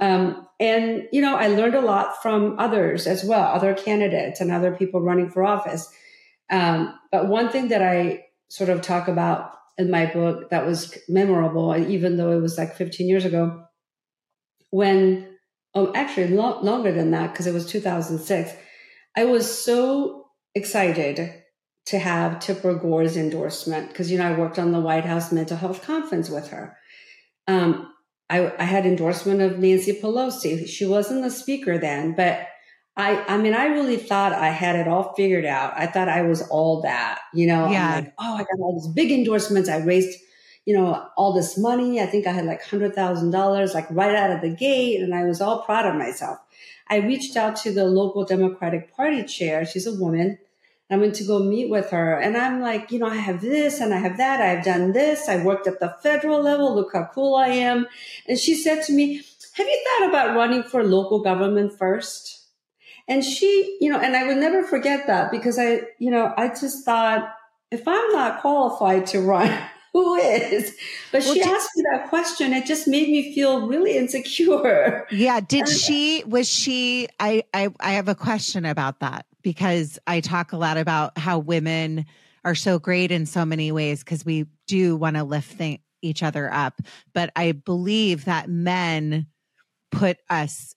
[0.00, 4.50] Um, and, you know, I learned a lot from others as well, other candidates and
[4.50, 5.92] other people running for office.
[6.50, 10.96] Um, but one thing that I sort of talk about in my book that was
[11.08, 13.64] memorable, even though it was like 15 years ago,
[14.70, 15.28] when,
[15.74, 18.52] oh, actually lo- longer than that, because it was 2006,
[19.18, 21.42] I was so excited
[21.86, 25.56] to have Tipper Gore's endorsement because, you know, I worked on the White House mental
[25.56, 26.76] health conference with her.
[27.48, 27.92] Um,
[28.30, 30.68] I, I had endorsement of Nancy Pelosi.
[30.68, 32.46] She wasn't the speaker then, but
[32.96, 35.72] I, I mean, I really thought I had it all figured out.
[35.74, 37.88] I thought I was all that, you know, yeah.
[37.88, 39.68] I'm like, oh, I got all these big endorsements.
[39.68, 40.16] I raised,
[40.64, 42.00] you know, all this money.
[42.00, 45.00] I think I had like hundred thousand dollars, like right out of the gate.
[45.00, 46.38] And I was all proud of myself.
[46.88, 49.66] I reached out to the local Democratic Party chair.
[49.66, 50.38] She's a woman.
[50.90, 53.80] I went to go meet with her and I'm like, you know, I have this
[53.80, 54.40] and I have that.
[54.40, 55.28] I've done this.
[55.28, 56.74] I worked at the federal level.
[56.74, 57.86] Look how cool I am.
[58.26, 62.46] And she said to me, have you thought about running for local government first?
[63.06, 66.48] And she, you know, and I would never forget that because I, you know, I
[66.48, 67.34] just thought
[67.70, 69.58] if I'm not qualified to run,
[69.92, 70.76] who is?
[71.12, 72.52] But well, she did, asked me that question.
[72.52, 75.06] It just made me feel really insecure.
[75.10, 75.40] Yeah.
[75.40, 80.20] Did and, she, was she, I, I, I have a question about that because I
[80.20, 82.06] talk a lot about how women
[82.44, 86.22] are so great in so many ways because we do want to lift th- each
[86.22, 86.80] other up.
[87.14, 89.26] But I believe that men
[89.90, 90.74] put us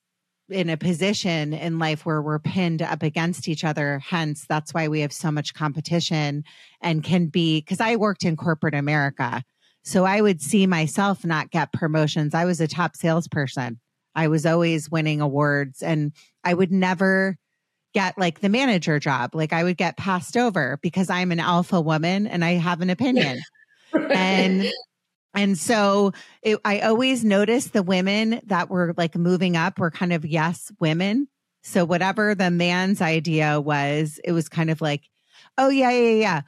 [0.52, 3.98] in a position in life where we're pinned up against each other.
[3.98, 6.44] Hence, that's why we have so much competition
[6.80, 9.42] and can be, because I worked in corporate America.
[9.84, 12.34] So I would see myself not get promotions.
[12.34, 13.80] I was a top salesperson.
[14.14, 16.12] I was always winning awards and
[16.44, 17.36] I would never
[17.94, 19.34] get like the manager job.
[19.34, 22.90] Like I would get passed over because I'm an alpha woman and I have an
[22.90, 23.40] opinion.
[24.10, 24.70] and
[25.34, 30.12] and so it, I always noticed the women that were like moving up were kind
[30.12, 31.28] of yes women.
[31.62, 35.02] So whatever the man's idea was, it was kind of like,
[35.58, 36.40] oh, yeah, yeah, yeah.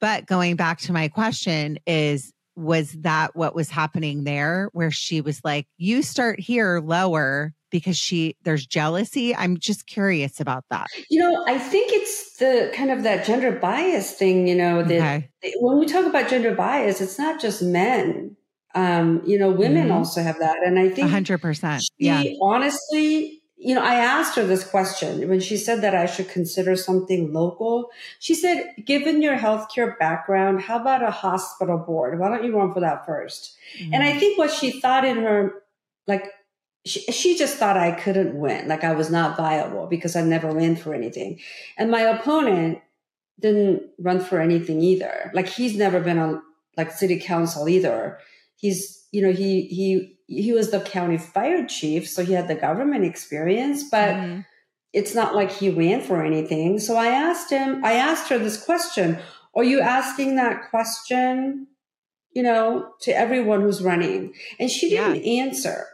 [0.00, 5.20] But going back to my question is, was that what was happening there where she
[5.20, 9.34] was like, you start here lower because she there's jealousy.
[9.34, 10.86] I'm just curious about that.
[11.10, 14.96] You know i think it's the kind of that gender bias thing you know that
[14.96, 15.54] okay.
[15.60, 18.36] when we talk about gender bias it's not just men.
[18.74, 19.98] Um you know women mm-hmm.
[19.98, 22.24] also have that and i think 100% yeah.
[22.40, 26.74] honestly you know i asked her this question when she said that i should consider
[26.76, 27.90] something local.
[28.18, 32.18] She said given your healthcare background how about a hospital board?
[32.18, 33.94] Why don't you run for that 1st mm-hmm.
[33.94, 35.62] and i think what she thought in her
[36.06, 36.24] like
[36.84, 40.50] she, she just thought I couldn't win, like I was not viable because I never
[40.50, 41.38] ran for anything.
[41.76, 42.80] And my opponent
[43.40, 45.30] didn't run for anything either.
[45.34, 46.42] Like he's never been on
[46.76, 48.18] like city council either.
[48.56, 52.54] He's, you know, he, he, he was the county fire chief, so he had the
[52.54, 54.40] government experience, but mm-hmm.
[54.92, 56.78] it's not like he ran for anything.
[56.78, 59.18] So I asked him, I asked her this question
[59.54, 61.66] Are you asking that question,
[62.32, 64.34] you know, to everyone who's running?
[64.58, 65.44] And she didn't yeah.
[65.44, 65.86] answer.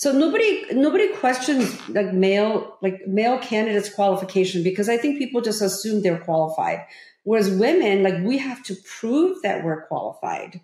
[0.00, 5.60] So nobody nobody questions like male like male candidates qualification because I think people just
[5.60, 6.86] assume they're qualified.
[7.24, 10.62] Whereas women, like we have to prove that we're qualified.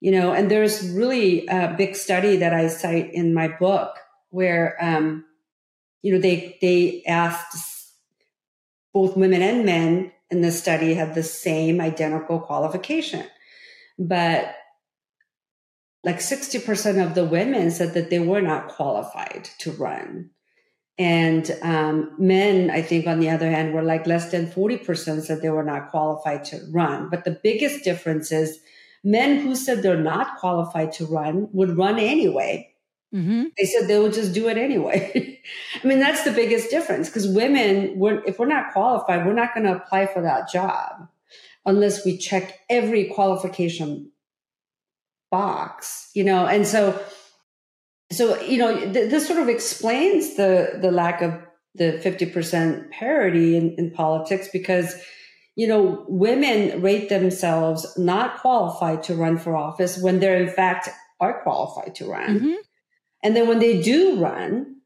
[0.00, 3.94] You know, and there's really a big study that I cite in my book
[4.30, 5.26] where um,
[6.00, 7.92] you know, they they asked
[8.94, 13.26] both women and men in the study had the same identical qualification.
[13.98, 14.54] But
[16.04, 20.30] like 60% of the women said that they were not qualified to run.
[20.98, 25.40] And um, men, I think, on the other hand, were like less than 40% said
[25.40, 27.08] they were not qualified to run.
[27.08, 28.58] But the biggest difference is
[29.02, 32.68] men who said they're not qualified to run would run anyway.
[33.14, 33.44] Mm-hmm.
[33.58, 35.40] They said they would just do it anyway.
[35.82, 39.54] I mean, that's the biggest difference because women, we're, if we're not qualified, we're not
[39.54, 41.08] going to apply for that job
[41.66, 44.11] unless we check every qualification
[45.32, 47.02] box, you know, and so,
[48.12, 51.32] so, you know, th- this sort of explains the, the lack of
[51.74, 54.94] the 50% parity in, in politics because,
[55.56, 60.90] you know, women rate themselves not qualified to run for office when they're in fact
[61.18, 62.38] are qualified to run.
[62.38, 62.52] Mm-hmm.
[63.24, 64.76] And then when they do run,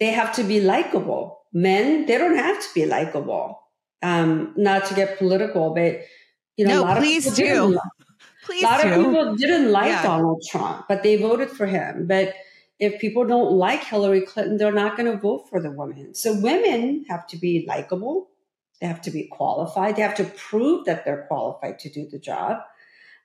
[0.00, 1.38] they have to be likable.
[1.52, 3.60] Men, they don't have to be likable.
[4.02, 6.00] Um, not to get political, but
[6.56, 7.78] you know, no, a lot please of people do.
[8.42, 8.88] Please a lot do.
[8.88, 10.02] of people didn't like yeah.
[10.02, 12.06] Donald Trump, but they voted for him.
[12.06, 12.34] But
[12.78, 16.14] if people don't like Hillary Clinton, they're not going to vote for the woman.
[16.14, 18.28] So women have to be likable.
[18.80, 19.94] They have to be qualified.
[19.94, 22.58] They have to prove that they're qualified to do the job.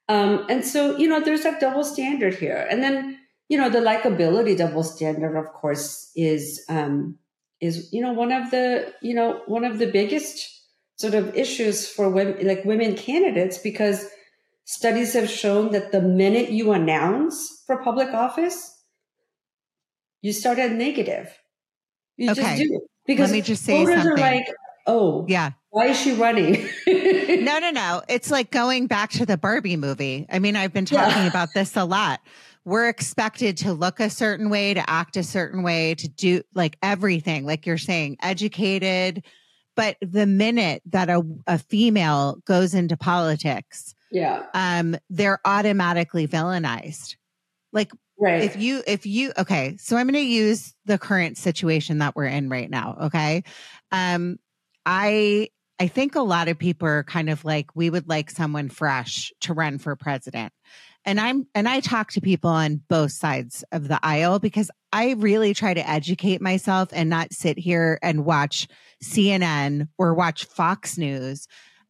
[0.07, 2.67] Um, and so, you know, there's a double standard here.
[2.69, 3.17] And then,
[3.49, 7.17] you know, the likability double standard, of course, is, um,
[7.59, 10.61] is, you know, one of the, you know, one of the biggest
[10.97, 14.07] sort of issues for women, like women candidates, because
[14.69, 18.83] Studies have shown that the minute you announce for public office,
[20.21, 21.33] you start at negative.
[22.17, 22.41] You okay.
[22.41, 22.73] just do.
[22.75, 22.81] it.
[23.05, 24.11] Because Let me just say voters something.
[24.11, 24.45] are like,
[24.85, 25.51] oh, yeah.
[25.69, 26.67] Why is she running?
[26.85, 28.01] no, no, no.
[28.09, 30.25] It's like going back to the Barbie movie.
[30.29, 31.27] I mean, I've been talking yeah.
[31.27, 32.19] about this a lot.
[32.65, 36.77] We're expected to look a certain way, to act a certain way, to do like
[36.83, 39.23] everything, like you're saying, educated.
[39.77, 44.45] But the minute that a, a female goes into politics, yeah.
[44.53, 47.15] um they're automatically villainized.
[47.73, 48.43] Like right.
[48.43, 52.25] if you if you okay so i'm going to use the current situation that we're
[52.25, 53.43] in right now okay?
[53.91, 54.37] Um
[54.85, 58.69] i i think a lot of people are kind of like we would like someone
[58.69, 60.53] fresh to run for president.
[61.05, 65.11] And i'm and i talk to people on both sides of the aisle because i
[65.11, 68.67] really try to educate myself and not sit here and watch
[69.03, 71.47] cnn or watch fox news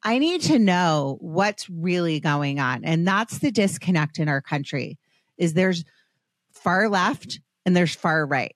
[0.08, 2.86] I need to know what's really going on.
[2.86, 4.98] And that's the disconnect in our country
[5.38, 5.84] is there's
[6.54, 8.56] far left and there's far right.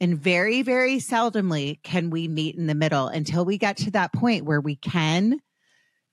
[0.00, 4.14] And very, very seldomly can we meet in the middle until we get to that
[4.14, 5.40] point where we can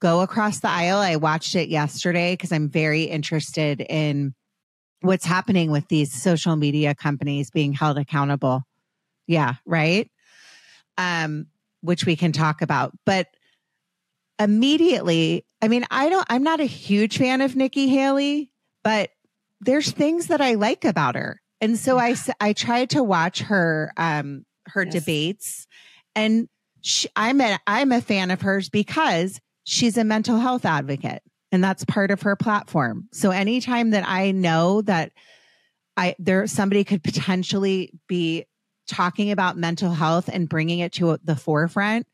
[0.02, 0.98] go across the aisle.
[0.98, 4.36] I watched it yesterday because I'm very interested in
[5.00, 8.64] what's happening with these social media companies being held accountable.
[9.26, 10.12] Yeah, right.
[10.98, 11.46] Um,
[11.80, 12.92] which we can talk about.
[13.06, 13.28] But
[14.40, 18.52] immediately, I mean, I don't, I'm not a huge fan of Nikki Haley,
[18.84, 19.10] but
[19.62, 21.42] there's things that I like about her.
[21.62, 24.94] And so I, I tried to watch her, um, her yes.
[24.94, 25.68] debates
[26.16, 26.50] and
[26.82, 31.64] she, I'm a, I'm a fan of hers because she's a mental health advocate and
[31.64, 33.08] that's part of her platform.
[33.12, 35.12] So anytime that I know that
[35.98, 38.46] I, there, somebody could potentially be
[38.88, 42.06] talking about mental health and bringing it to the forefront,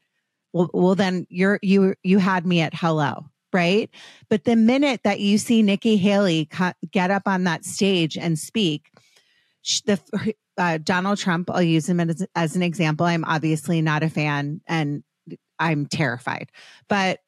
[0.53, 3.89] well, well then you're you you had me at hello right?
[4.29, 6.49] But the minute that you see nikki haley
[6.91, 8.89] get up on that stage and speak
[9.85, 9.99] the
[10.57, 13.05] uh, donald trump i'll use him as, as an example.
[13.05, 15.03] I'm obviously not a fan and
[15.59, 16.51] i'm terrified.
[16.89, 17.19] But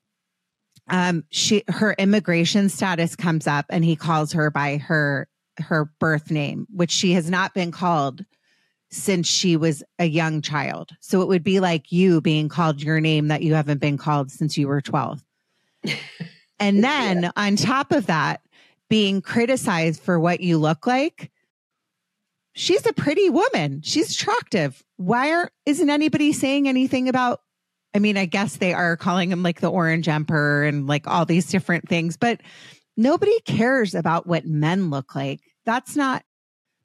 [0.90, 6.32] um she her immigration status comes up and he calls her by her her birth
[6.32, 8.26] name which she has not been called
[8.94, 10.92] since she was a young child.
[11.00, 14.32] So it would be like you being called your name that you haven't been called
[14.32, 15.24] since you were 12.
[16.60, 17.32] and then yeah.
[17.36, 18.42] on top of that,
[18.90, 21.32] being criticized for what you look like.
[22.54, 23.82] she's a pretty woman.
[23.82, 24.84] She's attractive.
[24.98, 27.42] Why are, isn't anybody saying anything about?
[27.96, 31.26] I mean, I guess they are calling him like the orange emperor and like all
[31.26, 32.42] these different things, but
[32.96, 35.42] nobody cares about what men look like.
[35.66, 36.24] That's not,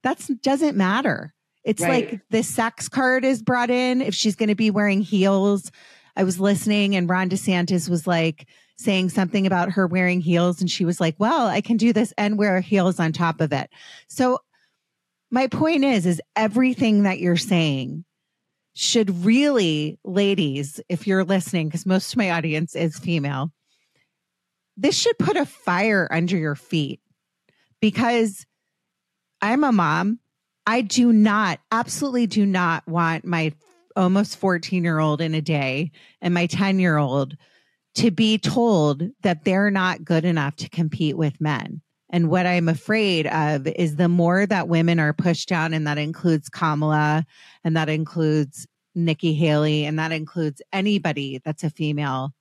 [0.03, 1.35] that's doesn't matter.
[1.69, 2.11] It's Right.
[2.11, 5.71] like the sex card is brought in if she's going to be wearing heels.
[6.17, 8.49] I was listening and Ron DeSantis was like
[8.79, 10.63] saying something about her wearing heels.
[10.63, 13.53] And she was like, well, I can do this and wear heels on top of
[13.53, 13.69] it.
[14.09, 14.39] So
[15.31, 18.07] my point is, is everything that you're saying
[18.73, 23.53] should really, ladies, if you're listening, because most of my audience is female,
[24.75, 27.01] this should put a fire under your feet
[27.83, 28.47] because
[29.43, 30.21] I'm a mom.
[30.69, 33.55] I do not, absolutely do not want my
[33.97, 37.39] almost 14 year old in a day and my 10 year old
[37.95, 41.81] to be told that they're not good enough to compete with men.
[42.11, 45.97] And what I'm afraid of is the more that women are pushed down, and that
[45.97, 47.25] includes Kamala,
[47.65, 52.35] and that includes Nikki Haley, and that includes anybody that's a female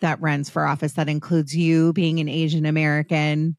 [0.00, 0.94] that runs for office.
[0.94, 3.58] That includes you being an Asian American.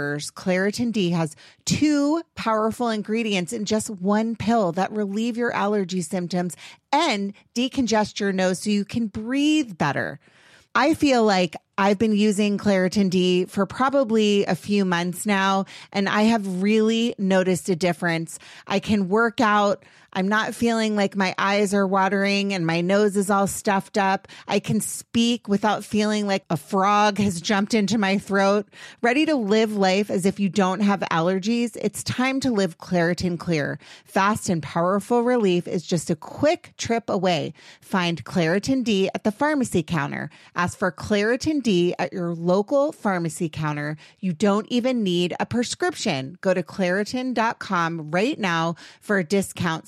[0.35, 1.35] Claritin D has
[1.65, 6.55] two powerful ingredients in just one pill that relieve your allergy symptoms
[6.91, 10.19] and decongest your nose so you can breathe better.
[10.73, 16.07] I feel like I've been using Claritin D for probably a few months now, and
[16.07, 18.39] I have really noticed a difference.
[18.67, 19.83] I can work out.
[20.13, 24.27] I'm not feeling like my eyes are watering and my nose is all stuffed up.
[24.47, 28.67] I can speak without feeling like a frog has jumped into my throat.
[29.01, 31.77] Ready to live life as if you don't have allergies?
[31.81, 33.79] It's time to live Claritin Clear.
[34.03, 37.53] Fast and powerful relief is just a quick trip away.
[37.79, 40.29] Find Claritin D at the pharmacy counter.
[40.55, 43.95] Ask for Claritin D at your local pharmacy counter.
[44.19, 46.37] You don't even need a prescription.
[46.41, 49.87] Go to Claritin.com right now for a discount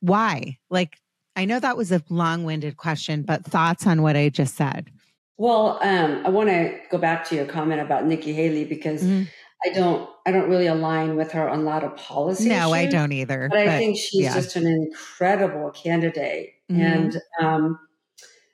[0.00, 0.58] Why?
[0.70, 0.96] Like,
[1.36, 4.90] I know that was a long winded question, but thoughts on what I just said?
[5.36, 9.28] Well, um, I want to go back to your comment about Nikki Haley because Mhm.
[9.64, 12.48] I don't, I don't really align with her on a lot of policy.
[12.48, 13.48] No, I don't either.
[13.48, 14.34] But I think she's yeah.
[14.34, 16.54] just an incredible candidate.
[16.70, 16.80] Mhm.
[16.80, 17.78] And um,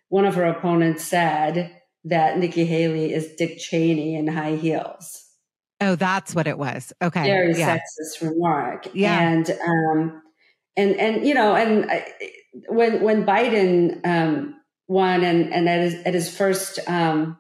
[0.08, 1.74] one of her opponents said
[2.04, 5.22] that Nikki Haley is Dick Cheney in high heels.
[5.80, 6.92] Oh, that's what it was.
[7.02, 7.24] Okay.
[7.24, 7.76] Very yeah.
[7.78, 8.88] sexist remark.
[8.94, 9.20] Yeah.
[9.20, 10.22] And um,
[10.76, 12.06] and and you know, and I,
[12.68, 14.56] when when Biden um,
[14.88, 17.38] won, and and at his, at his first um,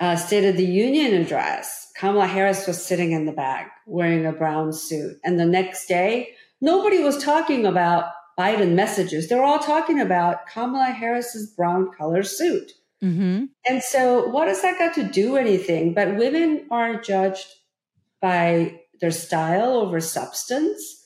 [0.00, 4.32] uh, State of the Union address, Kamala Harris was sitting in the back wearing a
[4.32, 6.30] brown suit, and the next day,
[6.60, 9.28] nobody was talking about Biden messages.
[9.28, 12.72] They were all talking about Kamala Harris's brown color suit.
[13.00, 15.94] hmm And so, what does that got to do anything?
[15.94, 17.46] But women are judged
[18.20, 20.97] by their style over substance.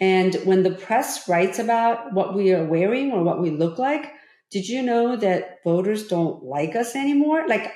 [0.00, 4.12] And when the press writes about what we are wearing or what we look like,
[4.50, 7.46] did you know that voters don't like us anymore?
[7.46, 7.72] Like,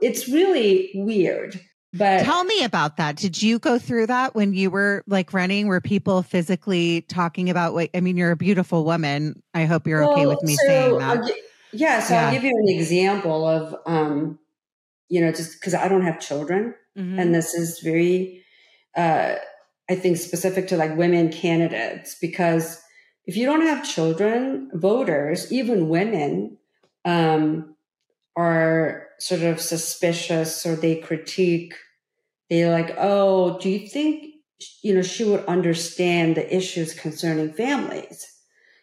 [0.00, 1.60] it's really weird.
[1.92, 3.16] But Tell me about that.
[3.16, 5.66] Did you go through that when you were like running?
[5.66, 7.90] Were people physically talking about what?
[7.94, 9.42] I mean, you're a beautiful woman.
[9.54, 11.18] I hope you're okay with me so saying that.
[11.18, 11.30] I'll
[11.72, 12.26] yeah, so Yeah.
[12.26, 14.38] I'll give you an example of, um,
[15.08, 17.20] you know, just because I don't have children, Mhm.
[17.20, 18.44] and this is very,
[18.96, 19.36] uh,
[19.88, 22.82] I think, specific to like women candidates because
[23.24, 26.58] if you don't have children, voters, even women,
[27.04, 27.76] um,
[28.36, 31.74] are sort of suspicious or they critique.
[32.50, 34.34] They're like, "Oh, do you think
[34.82, 38.26] you know she would understand the issues concerning families?"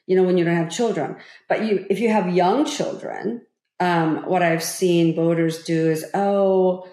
[0.07, 3.45] You know, when you don't have children, but you if you have young children,
[3.79, 6.87] um, what I've seen voters do is, "Oh,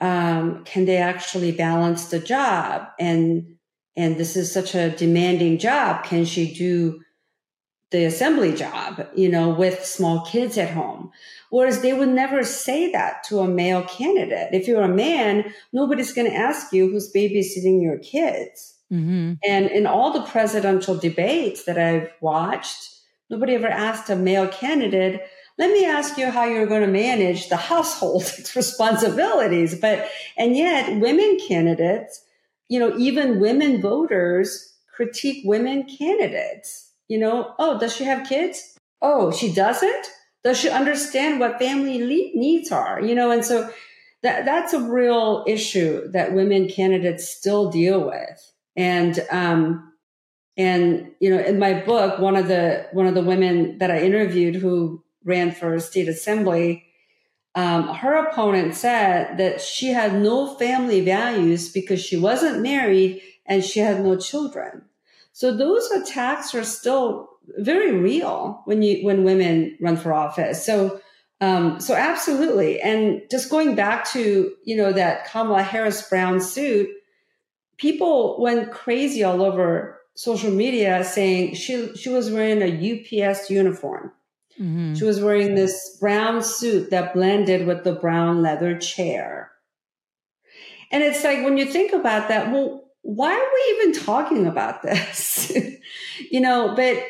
[0.00, 3.53] um, can they actually balance the job?" and
[3.96, 6.04] and this is such a demanding job.
[6.04, 7.00] Can she do
[7.90, 11.12] the assembly job, you know, with small kids at home?
[11.50, 14.48] Whereas they would never say that to a male candidate.
[14.52, 18.74] If you're a man, nobody's going to ask you who's babysitting your kids.
[18.92, 19.38] Mhm.
[19.46, 22.90] And in all the presidential debates that I've watched,
[23.30, 25.22] nobody ever asked a male candidate,
[25.56, 28.24] let me ask you how you're going to manage the household
[28.56, 29.78] responsibilities.
[29.78, 32.23] But, and yet women candidates,
[32.68, 36.92] you know, even women voters critique women candidates.
[37.08, 38.78] You know, oh, does she have kids?
[39.02, 40.06] Oh, she doesn't?
[40.42, 43.00] Does she understand what family le- needs are?
[43.00, 43.70] You know, and so
[44.22, 48.52] that, that's a real issue that women candidates still deal with.
[48.76, 49.92] And, um,
[50.56, 54.00] and, you know, in my book, one of the, one of the women that I
[54.00, 56.84] interviewed who ran for state assembly,
[57.54, 63.64] um, her opponent said that she had no family values because she wasn't married and
[63.64, 64.82] she had no children.
[65.32, 70.64] So those attacks are still very real when you when women run for office.
[70.64, 71.00] So
[71.40, 72.80] um, so absolutely.
[72.80, 76.88] And just going back to you know that Kamala Harris brown suit,
[77.76, 84.12] people went crazy all over social media saying she she was wearing a UPS uniform.
[84.60, 84.96] Mhm.
[84.96, 89.50] She was wearing this brown suit that blended with the brown leather chair.
[90.90, 94.82] And it's like when you think about that, well, why are we even talking about
[94.82, 95.52] this?
[96.30, 97.02] you know, but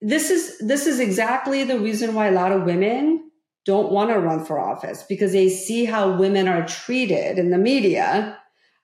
[0.00, 3.30] this is this is exactly the reason why a lot of women
[3.64, 7.58] don't want to run for office because they see how women are treated in the
[7.58, 8.38] media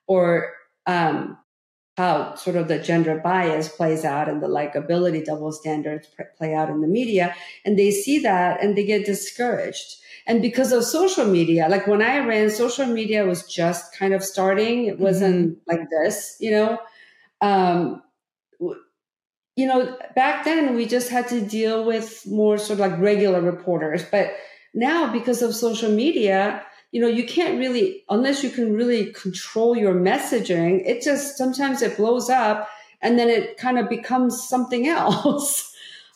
[0.07, 0.53] or
[0.87, 1.39] um,
[1.97, 6.68] how sort of the gender bias plays out and the likability double standards play out
[6.68, 7.34] in the media
[7.64, 9.97] and they see that and they get discouraged.
[10.26, 14.24] And because of social media like when i ran social media was just kind of
[14.24, 14.86] starting.
[14.86, 16.78] It wasn't like this you know?
[17.40, 18.03] Um
[19.57, 23.40] you know back then we just had to deal with more sort of like regular
[23.40, 24.05] reporters.
[24.11, 24.34] But
[24.74, 26.64] now because of social media
[26.95, 31.82] you know you can't really unless you can really control your messaging it just sometimes
[31.82, 32.68] it blows up
[33.03, 35.72] and then it kind of becomes something else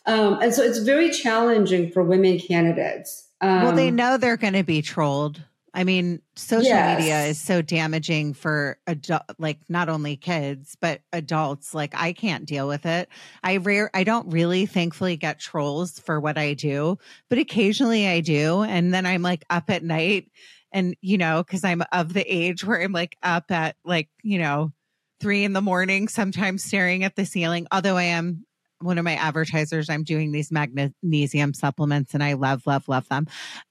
[0.06, 4.54] um, and so it's very challenging for women candidates um, well, they know they're going
[4.54, 5.42] to be trolled.
[5.74, 6.98] I mean, social Yes.
[6.98, 11.72] media is so damaging for adult, like not only kids but adults.
[11.74, 13.08] Like I can't deal with it.
[13.44, 16.98] I rare, I don't really, thankfully, get trolls for what I do,
[17.28, 20.30] but occasionally I do, and then I'm like up at night,
[20.72, 24.38] and you know, because I'm of the age where I'm like up at like you
[24.38, 24.72] know
[25.20, 27.66] three in the morning, sometimes staring at the ceiling.
[27.72, 28.44] Although I am
[28.80, 33.26] one of my advertisers, I'm doing these magnesium supplements, and I love, love, love them.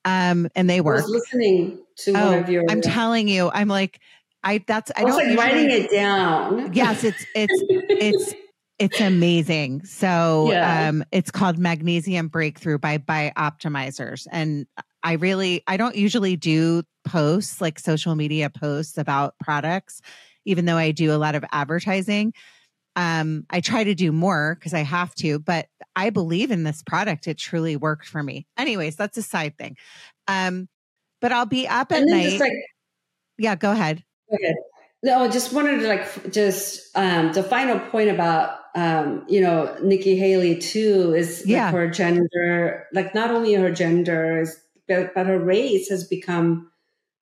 [0.05, 1.03] Um, and they I work.
[1.03, 3.99] was listening to one Oh, of your I'm telling you, I'm like,
[4.43, 7.63] I that's I, I was don't like writing it down Yes, it's it's
[7.99, 8.35] it's
[8.79, 9.85] it's amazing.
[9.85, 10.87] So Yeah.
[10.89, 14.27] um it's called Magnesium Breakthrough by BiOptimizers.
[14.31, 14.67] And
[15.07, 20.01] I really I don't usually do posts like social media posts about products,
[20.43, 22.33] even though I do a lot of advertising.
[22.97, 26.83] Um, I try to do more because I have to, but I believe in this
[26.83, 27.25] product.
[27.25, 28.47] It truly worked for me.
[28.57, 29.77] Anyways, that's a side thing.
[30.27, 30.67] Um,
[31.21, 32.23] but I'll be up at and night.
[32.23, 32.51] just like
[33.37, 34.03] yeah, go ahead.
[34.29, 34.55] Go ahead.
[35.03, 39.73] No, I just wanted to like just um the final point about um you know
[39.81, 41.71] Nikki Haley too is like, Yeah.
[41.71, 46.71] her gender like not only her gender is but, but her race has become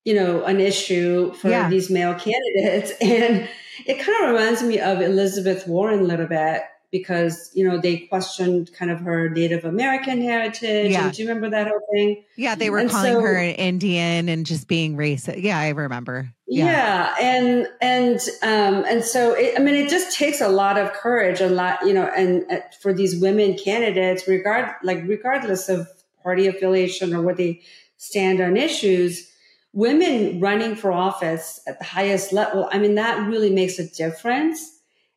[0.04, 1.68] you know an issue for Yeah.
[1.68, 3.48] these male candidates and
[3.86, 6.62] it kind of reminds me of Elizabeth Warren a little bit
[6.92, 11.06] because you know they questioned kind of her Native American heritage Yeah.
[11.06, 13.56] and do you remember that whole thing Yeah, they were And calling so- her an
[13.56, 15.42] Indian and just being racist.
[15.42, 16.30] Yeah, I remember.
[16.46, 17.12] Yeah.
[17.20, 21.40] and and um and so it, I mean it just takes a lot of courage
[21.40, 25.88] a lot you know and uh, for these women candidates regard like regardless of
[26.26, 27.60] party affiliation or what they
[27.96, 29.30] stand on issues
[29.72, 34.76] women running for office at the highest level I mean that really makes a difference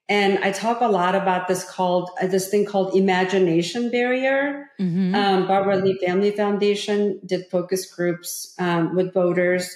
[0.10, 4.72] and I talk a lot about this called uh, this thing called imagination barrier.
[4.80, 5.14] Mhm.
[5.16, 9.70] Um, Barbara Lee Family Foundation did focus groups um, with voters,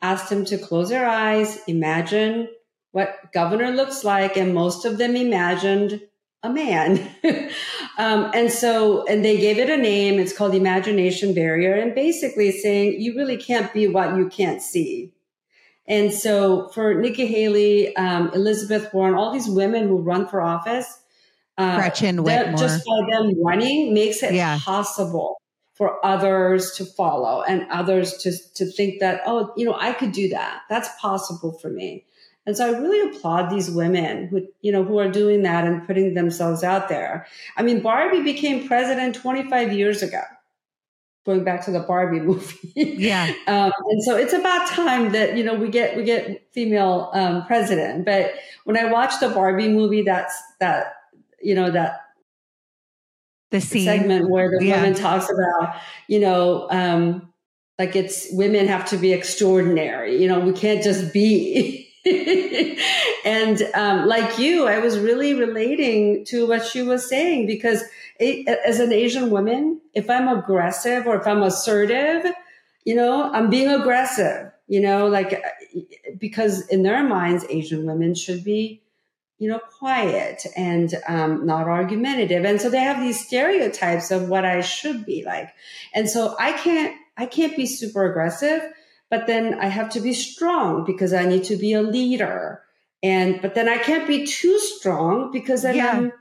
[0.00, 2.48] asked them to close their eyes, imagine
[2.92, 6.00] what governor looks like, and most of them imagined
[6.42, 6.98] a man.
[7.98, 10.18] um, and so, and they gave it a name.
[10.18, 15.12] It's called imagination barrier, and basically saying you really can't be what you can't see.
[15.86, 20.86] And so for Nikki Haley, um, Elizabeth Warren, all these women who run for office,
[21.58, 22.58] uh, Gretchen that- Whitmer.
[22.58, 24.58] just by them running makes it Yeah.
[24.64, 25.40] possible
[25.74, 30.12] for others to follow and others to, to think that, oh, you know, I could
[30.12, 30.60] do that.
[30.68, 32.04] That's possible for me.
[32.46, 35.86] And so I really applaud these women who, you know, who are doing that and
[35.86, 37.26] putting themselves out there.
[37.56, 40.22] I mean, Barbie became president 25 years ago,
[41.26, 42.72] going back to the Barbie movie.
[42.74, 43.32] Yeah.
[43.46, 47.46] Um, and so it's about time that you know we get we get female um,
[47.46, 48.04] president.
[48.06, 48.32] But
[48.64, 50.94] when I watched the Barbie movie, that's that
[51.42, 52.00] you know that
[53.50, 53.84] The scene.
[53.84, 54.76] segment where the Yeah.
[54.76, 55.74] woman talks about
[56.08, 57.32] you know um,
[57.78, 60.20] like it's women have to be extraordinary.
[60.22, 61.76] You know we can't just be.
[63.24, 67.82] and um, like you, I was really relating to what she was saying because
[68.18, 72.32] it, as an Asian woman, if I'm aggressive or if I'm assertive,
[72.84, 75.42] you know, I'm being aggressive, you know, like
[76.18, 78.82] because in their minds, Asian women should be,
[79.38, 82.44] you know, quiet and um, not argumentative.
[82.44, 85.50] And so they have these stereotypes of what I should be like.
[85.94, 88.62] And so I can't, I can't be super aggressive,
[89.10, 92.62] but then I have to be strong because I need to be a leader.
[93.02, 95.90] And, but then I can't be too strong because then Yeah.
[95.92, 96.12] I'm,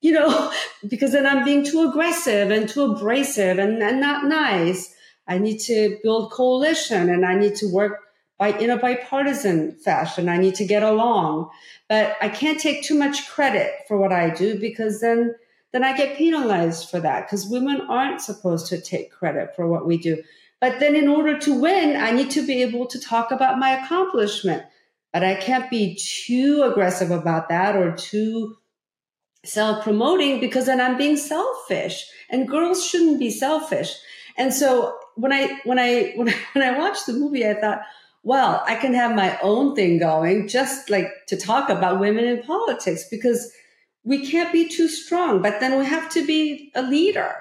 [0.00, 0.52] you know,
[0.88, 4.94] because then I'm being too aggressive and too abrasive and, and not nice.
[5.26, 8.00] I need to build coalition and I need to work
[8.38, 10.28] by in a bipartisan fashion.
[10.28, 11.50] I need to get along,
[11.88, 15.34] but I can't take too much credit for what I do because then
[15.72, 19.86] then I get penalized for that because women aren't supposed to take credit for what
[19.86, 20.22] we do.
[20.60, 23.70] But then in order to win, I need to be able to talk about my
[23.70, 24.64] accomplishment.
[25.12, 28.56] But I can't be too aggressive about that or too
[29.44, 33.94] self promoting because then I'm being selfish and girls shouldn't be selfish.
[34.36, 37.82] And so when I, when I, when I, when I watched the movie, I thought,
[38.22, 42.42] well, I can have my own thing going just like to talk about women in
[42.42, 43.52] politics because
[44.04, 47.36] we can't be too strong, but then we have to be a leader,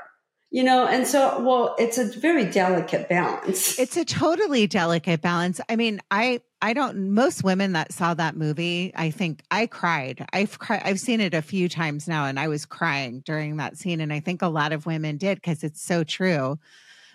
[0.49, 0.87] you know?
[0.87, 3.77] And so, well, it's a very delicate balance.
[3.87, 5.59] It's a totally delicate balance.
[5.69, 10.25] I mean, I I don't most women that saw that movie, I think I cried.
[10.33, 13.77] I've cried I've seen it a few times now and I was crying during that
[13.77, 16.57] scene and I think a lot of women did because it's so true.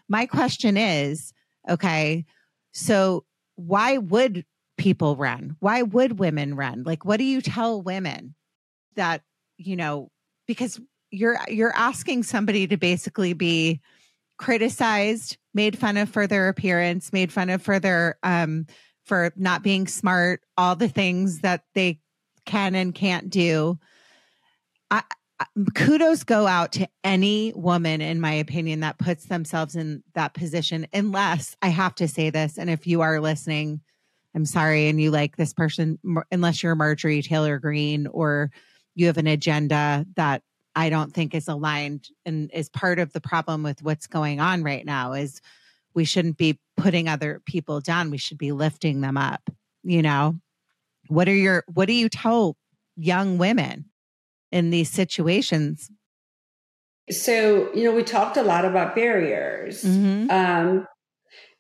[0.09, 1.33] My question is,
[1.69, 2.25] okay,
[2.73, 3.25] so
[3.57, 4.45] why would
[4.79, 5.57] people run?
[5.59, 6.85] Why would women run?
[6.85, 8.35] Like what do you tell women
[8.95, 9.23] that,
[9.57, 10.11] you know,
[10.47, 10.81] because
[11.13, 13.81] you're you're asking somebody to basically be
[14.39, 18.67] criticized, made fun of for their appearance, made fun of for their um
[19.05, 22.01] for not being smart, all the things that they
[22.47, 23.79] can and can't do.
[24.91, 25.03] I,
[25.75, 30.87] kudos go out to any woman, in my opinion, that puts themselves in that position.
[30.93, 33.81] Unless I have to say this, and if you are listening,
[34.35, 35.99] I'm sorry, and you like this person,
[36.31, 38.51] unless you're Marjorie Taylor Greene or
[38.95, 40.43] you have an agenda that
[40.75, 44.63] I don't think is aligned and is part of the problem with what's going on
[44.63, 45.41] right now is
[45.95, 48.11] we shouldn't be putting other people down.
[48.11, 49.43] We should be lifting them up.
[49.83, 50.39] You know,
[51.09, 52.57] what are your, what do you tell
[52.97, 53.87] young women
[54.51, 55.91] in these situations?
[57.11, 59.83] So, you know, we talked a lot about barriers.
[59.83, 60.31] Mhm.
[60.31, 60.87] Um,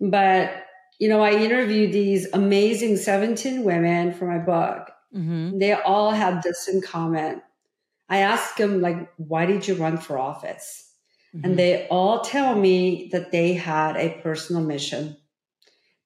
[0.00, 0.64] but,
[0.98, 4.90] you know, I interviewed these amazing 17 women for my book.
[5.14, 5.58] Mm-hmm.
[5.58, 7.42] They all had this in common.
[8.12, 10.86] I asked them, like, why did you run for office?
[11.34, 11.46] Mm-hmm.
[11.46, 15.16] And they all tell me that they had a personal mission.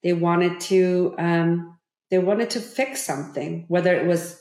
[0.04, 1.76] They wanted to, um,
[2.12, 4.40] they wanted to fix something, whether it was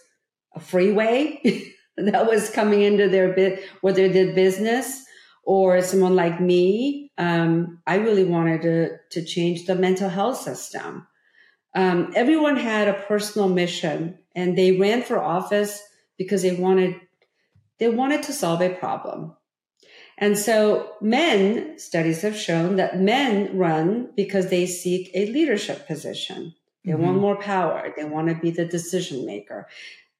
[0.53, 1.41] a freeway
[1.97, 5.03] that was coming into their bit, whether their business
[5.43, 7.11] or someone like me.
[7.17, 11.07] Um, I really wanted to, to change the mental health system.
[11.73, 15.81] Um, everyone had a personal mission and they ran for office
[16.19, 16.95] because they wanted,
[17.79, 19.35] they wanted to solve a problem.
[20.17, 26.55] And so men, studies have shown that men run because they seek a leadership position.
[26.85, 26.99] They Mhm.
[26.99, 27.93] want more power.
[27.95, 29.67] They want to be the decision maker.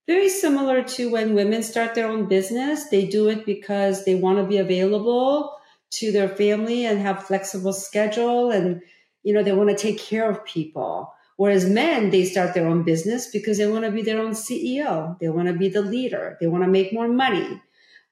[0.08, 2.90] Very similar to when women start their own business.
[2.90, 5.56] They do it because they want to be available
[5.92, 8.82] to their family and have flexible schedule and
[9.24, 11.12] you know they want to take care of people.
[11.38, 15.20] Whereas men, they start their own business because they want to be their own CEO.
[15.20, 16.38] They want to be the leader.
[16.40, 17.62] They want to make more money.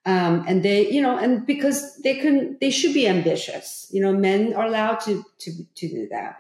[0.06, 3.88] Um, and they, you know, and because they can, they should be ambitious.
[3.92, 6.38] You know, men are allowed to to to do that.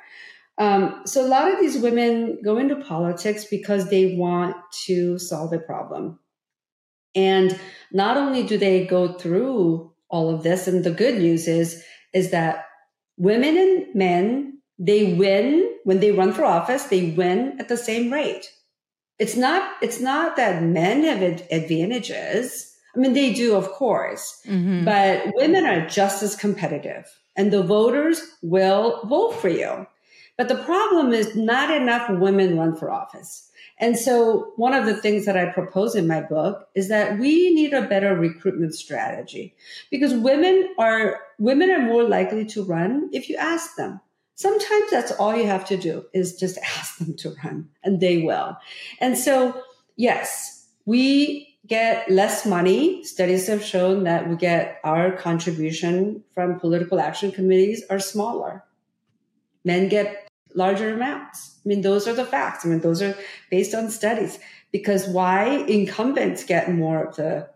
[0.57, 4.55] Um, so a lot of these women go into politics because they want
[4.85, 6.19] to solve a problem.
[7.15, 7.59] And
[7.91, 12.31] not only do they go through all of this, and the good news is, is
[12.31, 12.65] that
[13.17, 18.11] women and men, they win when they run for office, they win at the same
[18.11, 18.51] rate.
[19.19, 22.75] It's not, it's not that men have ad- advantages.
[22.95, 24.85] I mean, they do, of course, Mhm.
[24.85, 27.05] but women are just as competitive
[27.35, 29.87] and the voters will vote for you.
[30.37, 33.49] But the problem is not enough women run for office.
[33.79, 37.53] And so one of the things that I propose in my book is that we
[37.53, 39.55] need a better recruitment strategy
[39.91, 43.99] because women are, women are more likely to run if you ask them.
[44.35, 48.21] Sometimes that's all you have to do is just ask them to run and they
[48.21, 48.57] will.
[48.99, 49.61] And so,
[49.95, 53.03] yes, we get less money.
[53.03, 58.63] Studies have shown that we get our contribution from political action committees are smaller.
[59.63, 61.57] Men get larger amounts.
[61.65, 62.65] I mean, those are the facts.
[62.65, 63.15] I mean, those are
[63.49, 64.39] based on studies.
[64.71, 67.47] Because why incumbents get more of the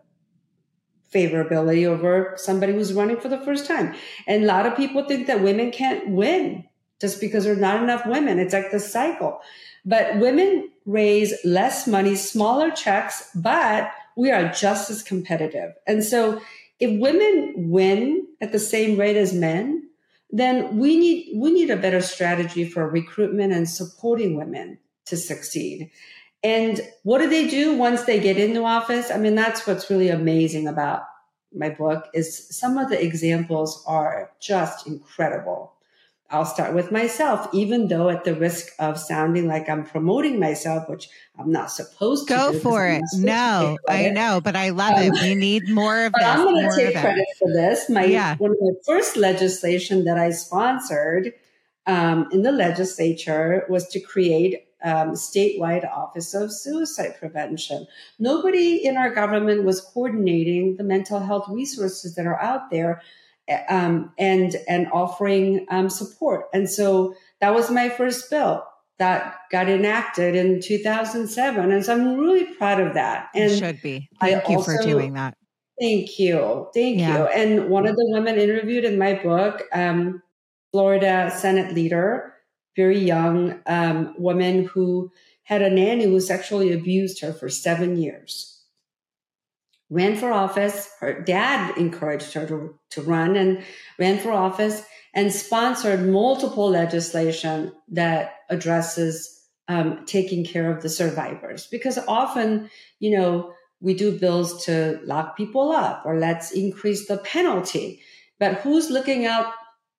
[1.12, 3.94] favorability over somebody who's running for the first time.
[4.26, 6.67] And a lot of people think that women can't win
[7.00, 8.38] just because there's not enough women.
[8.38, 9.40] It's like the cycle.
[9.84, 15.72] But women raise less money, smaller checks, but we are just as competitive.
[15.86, 16.40] And so
[16.80, 19.88] if women win at the same rate as men,
[20.30, 25.90] then we need we need a better strategy for recruitment and supporting women to succeed.
[26.42, 29.10] And what do they do once they get into office?
[29.10, 31.02] I mean, that's what's really amazing about
[31.54, 35.72] my book is some of the examples are just incredible.
[36.30, 40.86] I'll start with myself, even though at the risk of sounding like I'm promoting myself,
[40.88, 41.08] which
[41.38, 42.34] I'm not supposed to.
[42.34, 42.98] Go for it.
[43.00, 44.12] not supposed to No, I credit.
[44.12, 45.08] know, but I love it.
[45.08, 46.28] Um, We need more of But this.
[46.28, 47.00] I'm going to take of it.
[47.00, 47.88] credit for this.
[47.88, 48.36] My Yeah.
[48.36, 51.32] one of the first legislation that I sponsored
[51.86, 57.86] um, in the legislature was to create um, statewide office of suicide prevention.
[58.18, 63.00] Nobody in our government was coordinating the mental health resources that are out there
[63.68, 66.46] um, and and offering um, support.
[66.52, 68.64] And so that was my first bill
[68.98, 73.28] that got enacted in 2007, and so I'm really proud of that.
[73.34, 74.08] You And should be.
[74.20, 75.36] I Thank you for doing that.
[75.80, 76.68] Thank you.
[76.74, 77.18] Thank Yeah.
[77.18, 77.24] you.
[77.26, 80.22] And one of the women interviewed in my book, um,
[80.72, 82.34] Florida Senate leader,
[82.76, 85.10] very young um, woman who
[85.44, 88.57] had a nanny who sexually abused her for seven years.
[89.90, 90.90] Ran for office.
[91.00, 93.62] Her dad encouraged her to, to run and
[93.98, 94.82] ran for office
[95.14, 99.34] and sponsored multiple legislation that addresses
[99.68, 101.66] um, taking care of the survivors.
[101.66, 102.70] Because often,
[103.00, 108.00] you know, we do bills to lock people up or let's increase the penalty.
[108.38, 109.52] But who's looking out,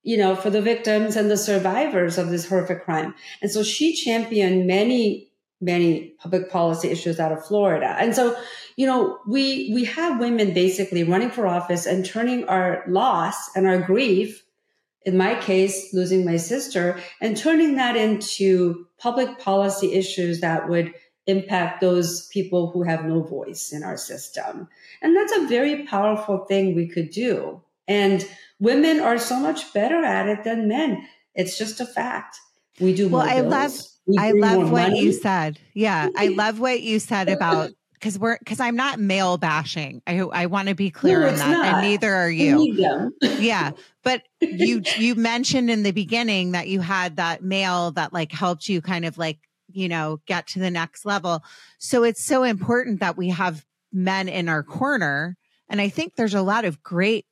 [0.03, 3.13] you know, for the victims and the survivors of this horrific crime?
[3.41, 5.31] And so she championed many,
[5.61, 7.95] many public policy issues out of Florida.
[7.99, 8.37] And so,
[8.79, 13.67] you know, we, we have women basically running for office and turning our loss and
[13.67, 14.45] our grief,
[15.05, 20.93] in my case, losing my sister and turning that into public policy issues that would
[21.27, 24.69] impact those people who have no voice in our system.
[25.01, 27.61] And that's a very powerful thing we could do.
[27.85, 28.25] And
[28.61, 31.05] women are so much better at it than men.
[31.35, 32.37] It's just a fact.
[32.79, 33.77] We do Well, I love-
[34.17, 35.01] I love what money.
[35.01, 35.59] you said.
[35.73, 40.01] Yeah, I love what you said about because we're because I'm not male bashing.
[40.07, 43.11] I I want to be clear No, on that, and neither are you.
[43.21, 43.71] yeah,
[44.03, 48.69] but you you mentioned in the beginning that you had that male that like helped
[48.69, 49.39] you kind of like
[49.71, 51.43] you know get to the next level.
[51.77, 55.35] So it's so important that we have men in our corner,
[55.69, 57.25] and I think there's a lot of great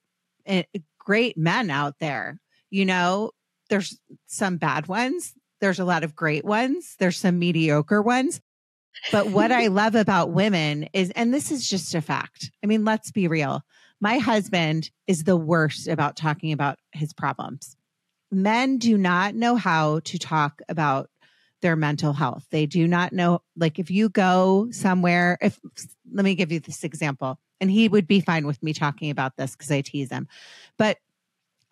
[0.46, 0.64] eh,
[1.00, 2.40] great men out there.
[2.70, 3.32] You know,
[3.70, 5.34] there's some bad ones.
[5.62, 6.96] There's a lot of great ones.
[7.00, 8.42] There's some mediocre ones.
[9.12, 12.52] But what I love about women is, and this is just a fact.
[12.64, 13.64] I mean, let's be real.
[14.00, 17.76] My husband is the worst about talking about his problems.
[18.32, 21.10] Men do not know how to talk about
[21.62, 22.46] their mental health.
[22.52, 25.60] They do not know, like, if you go somewhere, if
[26.12, 29.36] let me give you this example, and he would be fine with me talking about
[29.38, 30.28] this because I tease him.
[30.78, 30.98] But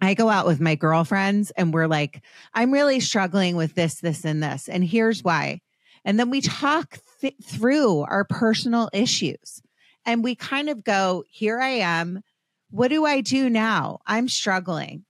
[0.02, 2.22] I go out with my girlfriends and we're like,
[2.54, 4.68] I'm really struggling with this, this, and this.
[4.68, 5.62] And here's why.
[6.06, 9.62] And then we talk th- through our personal issues
[10.06, 12.22] and we kind of go, here I am.
[12.70, 14.00] What do I do now?
[14.06, 15.06] I'm struggling.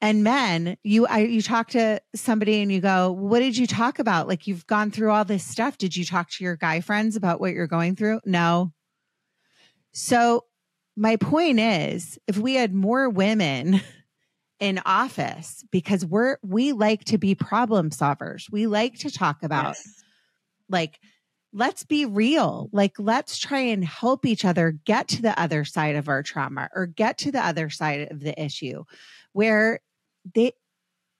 [0.00, 3.98] And men, you I, you talk to somebody and you go, "What did you talk
[3.98, 4.28] about?
[4.28, 5.76] Like you've gone through all this stuff.
[5.76, 8.72] Did you talk to your guy friends about what you're going through?" No.
[9.92, 10.46] So,
[10.96, 13.82] my point is, if we had more women
[14.60, 18.50] in office because we're we like to be problem solvers.
[18.52, 20.02] We like to talk about Yes.
[20.68, 21.00] like
[21.52, 22.68] let's be real.
[22.72, 26.68] Like let's try and help each other get to the other side of our trauma
[26.74, 28.84] or get to the other side of the issue
[29.32, 29.80] where
[30.34, 30.52] they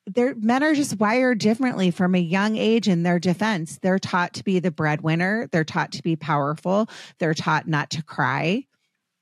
[0.06, 3.78] their men are just wired differently from a young age in their defense.
[3.80, 6.88] They're taught to be the breadwinner, they're taught to be powerful,
[7.18, 8.66] they're taught not to cry.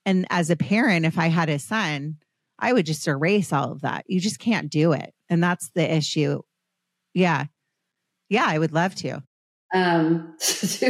[0.07, 2.17] And as a parent, if I had a son,
[2.59, 4.05] I would just erase all of that.
[4.09, 5.15] You just can't do it.
[5.29, 6.43] And that's the issue.
[7.15, 7.47] Yeah.
[8.29, 9.23] Yeah, I would love to.
[9.75, 10.35] um,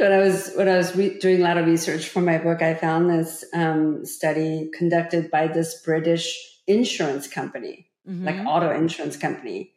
[0.00, 2.60] when I was when I was re- doing a lot of research for my book,
[2.62, 6.36] I found this um, study conducted by this British
[6.66, 8.46] insurance company, like Mhm.
[8.46, 9.72] auto insurance company,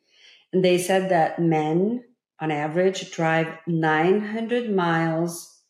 [0.51, 2.03] and they said that men,
[2.39, 5.61] on average, drive 900 miles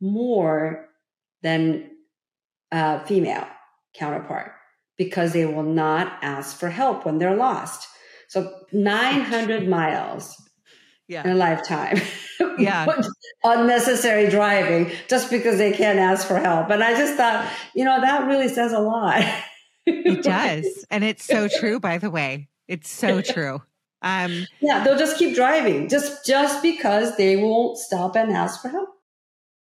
[0.00, 0.88] more
[1.42, 1.90] than
[2.72, 3.46] a female
[3.94, 4.52] counterpart
[4.96, 7.88] because they will not ask for help when they're lost.
[8.28, 10.34] So 900 miles
[11.08, 12.00] in a lifetime.
[12.58, 12.86] Yeah.
[13.44, 16.70] Unnecessary driving just because they can't ask for help.
[16.70, 19.22] And I just thought, you know, that really says a lot.
[19.84, 20.84] It does.
[20.90, 22.48] And it's so true, by the way.
[22.68, 23.62] It's so true.
[24.02, 28.68] Um, yeah, they'll just keep driving just just because they won't stop and ask for
[28.68, 28.88] help.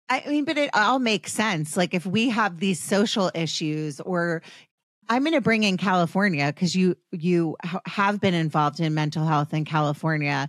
[0.09, 1.77] I mean, but it all makes sense.
[1.77, 4.43] Like if we have these social issues or
[5.09, 9.27] I'm going to bring in California because you you ha- have been involved in mental
[9.27, 10.49] health in California.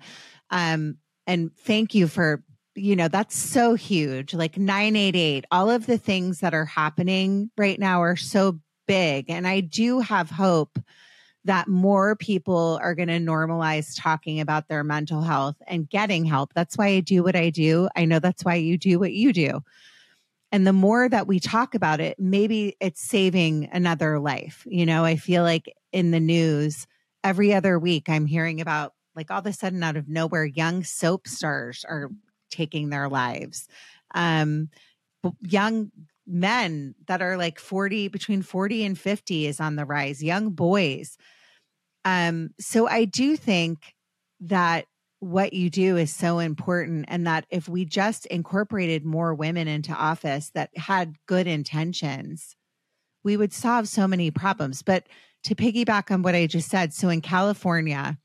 [0.50, 2.44] Um and thank you for
[2.76, 4.34] you know that's so huge.
[4.34, 9.48] Like 988 all of the things that are happening right now are so big and
[9.48, 10.78] I do have hope
[11.46, 16.54] that more people are going to normalize talking about their mental health and getting help.
[16.54, 17.90] That's why I do what I do.
[17.96, 19.62] I know that's why you do what you do.
[20.54, 24.66] And the more that we talk about it, maybe it's saving another life.
[24.70, 26.86] You know, I feel like in the news
[27.24, 30.84] every other week, I'm hearing about like all of a sudden out of nowhere, young
[30.84, 32.12] soap stars are
[32.52, 33.68] taking their lives.
[34.14, 34.70] Um,
[35.42, 35.92] young
[36.28, 41.18] men that are like 40 between 40 and 50 is on the rise young boys
[42.06, 43.94] um so i do think
[44.40, 44.86] that
[45.24, 49.94] what you do is so important and that if we just incorporated more women into
[49.94, 52.56] office that had good intentions
[53.24, 54.82] we would solve so many problems.
[54.82, 55.08] But
[55.44, 58.18] to piggyback on what i just said so in california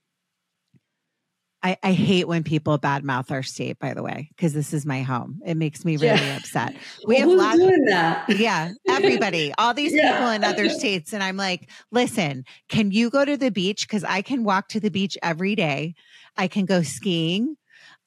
[1.62, 5.02] I, I hate when people badmouth our state, by the way, because this is my
[5.02, 5.40] home.
[5.44, 6.36] It makes me really Yeah.
[6.36, 6.76] upset.
[7.06, 8.24] We Well, have who's lots doing that?
[8.28, 10.12] yeah, everybody, all these Yeah.
[10.12, 11.12] people in other states.
[11.12, 13.88] And I'm like, listen, can you go to the beach?
[13.88, 15.94] Because I can walk to the beach every day.
[16.36, 17.56] I can go skiing.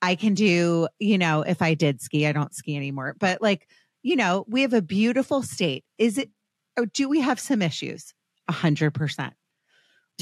[0.02, 3.68] I can do, you know, if I did ski, I don't ski anymore, but like,
[4.02, 5.84] you know, we have a beautiful state.
[5.98, 6.30] Is it,
[6.78, 8.14] or do we have some issues?
[8.48, 9.34] A hundred percent.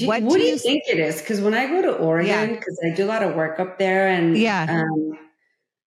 [0.00, 1.20] Do, What what, do you you- think it is?
[1.20, 4.08] Because when I go to Oregon, because I do a lot of work up there,
[4.08, 4.66] and Yeah.
[4.68, 5.18] um,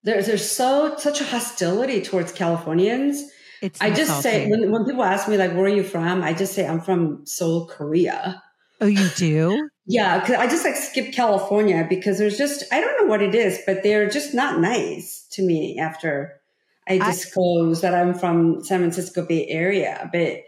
[0.04, 3.22] there's there's so such a hostility towards Californians.
[3.62, 6.34] It's, I just say when when people ask me like, "Where are you from?" I
[6.34, 8.42] just say I'm from Seoul, Korea.
[8.82, 9.70] oh, you do?
[9.86, 13.36] Yeah, because I just like skip California because there's just I don't know what it
[13.36, 16.40] is, but they're just not nice to me after
[16.88, 20.10] I I- disclose that I'm from San Francisco Bay Area.
[20.14, 20.44] But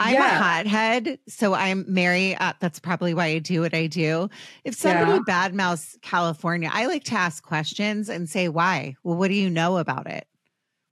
[0.00, 0.38] I'm a Yeah.
[0.38, 2.34] hothead, so I'm Mary.
[2.34, 4.28] Uh, that's probably why I do what I do.
[4.64, 5.18] If somebody Yeah.
[5.20, 8.96] badmouths California, I like to ask questions and say, why?
[9.04, 10.26] Well, what do you know about it?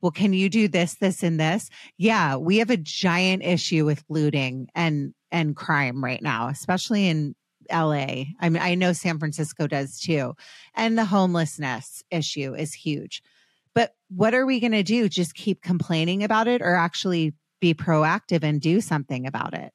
[0.00, 1.70] Well, can you do this, this, and this?
[1.96, 7.34] Yeah, we have a giant issue with looting and and crime right now, especially in
[7.70, 8.24] LA.
[8.40, 10.34] I mean, I know San Francisco does too.
[10.74, 13.22] And the homelessness issue is huge.
[13.74, 15.08] But what are we going to do?
[15.08, 19.72] Just keep complaining about it or actually be proactive and do something about it?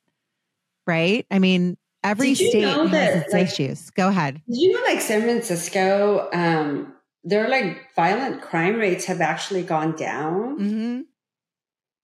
[0.87, 1.25] Right?
[1.31, 3.89] I mean, every state has that, its like- issues.
[3.91, 4.41] Go ahead.
[4.47, 10.57] you know, like San Francisco, um, their like violent crime rates have actually gone down.
[10.57, 11.01] hmm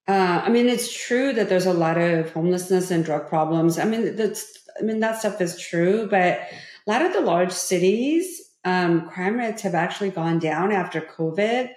[0.07, 3.77] Uh, I mean, it's true that there's a lot of homelessness and drug problems.
[3.77, 4.45] I mean, that's,
[4.79, 6.39] I mean, that stuff is true, but
[6.87, 11.69] a lot of the large cities, um, crime rates have actually gone down after COVID.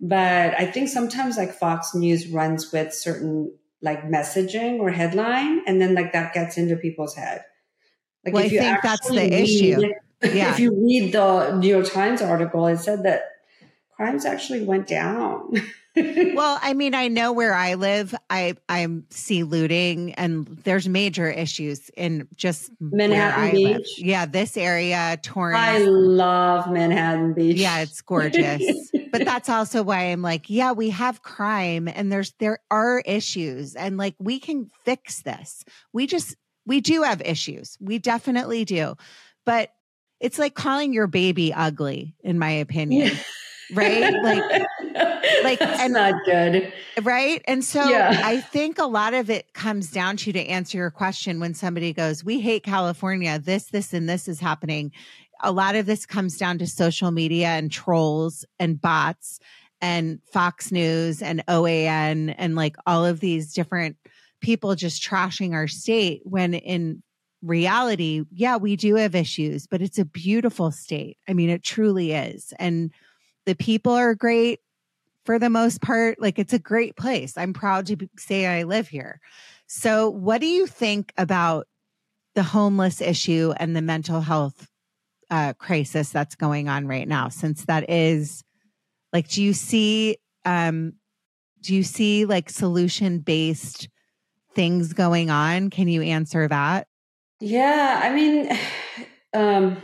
[0.00, 5.80] But I think sometimes like Fox News runs with certain like messaging or headline, and
[5.80, 7.44] then like that gets into people's head.
[8.24, 9.92] Like Well, I you think that's the issue.
[10.22, 10.50] Yeah.
[10.50, 13.24] If you read the New York Times article, it said that
[13.94, 15.52] crimes actually went down.
[15.96, 18.14] well, I mean, I know where I live.
[18.28, 23.76] I I see looting, and there's major issues in just Manhattan I live.
[23.78, 23.98] Beach?
[23.98, 25.58] Yeah, this area, Torrance.
[25.58, 27.56] I love Manhattan Beach.
[27.56, 28.90] Yeah, it's gorgeous.
[29.12, 33.74] but that's also why I'm like, yeah, we have crime and there's there are issues
[33.74, 35.64] and like we can fix this.
[35.92, 36.36] We just
[36.66, 37.78] we do have issues.
[37.80, 38.96] We definitely do.
[39.44, 39.70] But
[40.20, 43.16] it's like calling your baby ugly in my opinion.
[43.74, 44.14] Right?
[44.22, 44.62] Like
[45.44, 46.72] like, That's and- not good.
[47.02, 47.42] right?
[47.46, 48.20] And so Yeah.
[48.24, 51.92] I think a lot of it comes down to to answer your question when somebody
[51.92, 53.38] goes, "We hate California.
[53.38, 54.92] This, this, and this is happening."
[55.42, 59.38] A lot of this comes down to social media and trolls and bots
[59.82, 63.96] and Fox News and OAN and like all of these different
[64.40, 67.02] people just trashing our state when in
[67.42, 71.18] reality, yeah, we do have issues, but it's a beautiful state.
[71.28, 72.52] I mean, it truly is.
[72.58, 72.90] And
[73.44, 74.60] the people are great
[75.26, 76.20] for the most part.
[76.20, 77.36] Like it's a great place.
[77.36, 79.20] I'm proud to say I live here.
[79.66, 81.66] So, what do you think about
[82.34, 84.68] the homeless issue and the mental health
[85.28, 87.28] uh, crisis that's going on right now?
[87.28, 88.44] Since that is
[89.12, 90.94] like, do you see, um,
[91.60, 93.88] do you see like solution based
[94.54, 95.70] things going on?
[95.70, 96.86] Can you answer that?
[97.40, 98.56] Yeah, I mean,
[99.34, 99.82] um,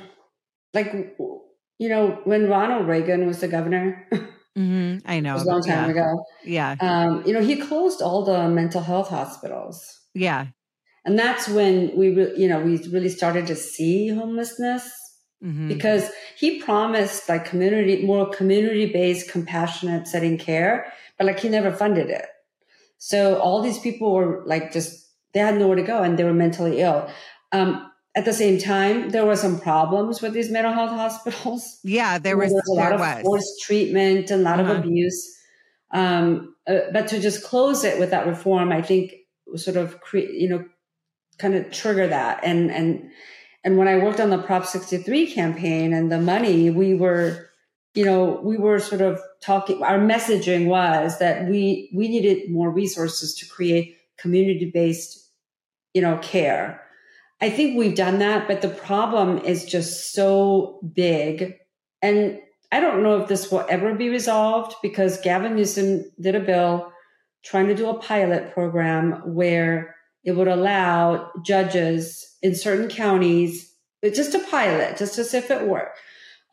[0.73, 0.93] like
[1.79, 4.07] you know, when Ronald Reagan was the governor,
[4.57, 5.35] it hmm I know.
[5.35, 5.91] was a long time yeah.
[5.91, 6.25] ago.
[6.45, 6.77] Yeah.
[6.81, 10.47] Um, you know, he closed all the mental health hospitals, Yeah.
[11.05, 14.91] and that's when we, re- you know, we really started to see homelessness
[15.43, 21.73] hmm because he promised like community, more community-based, compassionate setting care, but like he never
[21.73, 22.27] funded it.
[22.99, 26.35] So all these people were like just they had nowhere to go and they were
[26.35, 27.11] mentally ill.
[27.53, 31.79] Um, at the same time, there were some problems with these mental health hospitals.
[31.83, 32.19] Yeah.
[32.19, 33.23] There You know, was, a lot there of was.
[33.23, 34.73] forced treatment and a lot Uh-huh.
[34.73, 35.39] of abuse.
[35.93, 39.15] Um, uh, but to just close it with that reform, I think
[39.57, 40.65] sort of create, you know,
[41.39, 42.41] kind of trigger that.
[42.45, 43.11] And, and,
[43.65, 47.49] and when I worked on the Prop 63 campaign and the money, we were,
[47.95, 52.71] you know, we were sort of talking, our messaging was that we, we needed more
[52.71, 55.29] resources to create community based,
[55.95, 56.81] you know, care.
[57.43, 61.59] I think we've done that, but the problem is just so big.
[62.01, 62.41] And
[62.71, 66.93] I don't know if this will ever be resolved because Gavin Newsom did a bill
[67.45, 73.75] trying to do a pilot program where it would allow judges in certain counties,
[74.15, 75.91] just a pilot, just as if it were,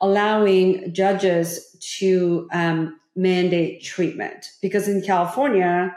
[0.01, 4.47] allowing judges to um, mandate treatment.
[4.59, 5.95] Because in California,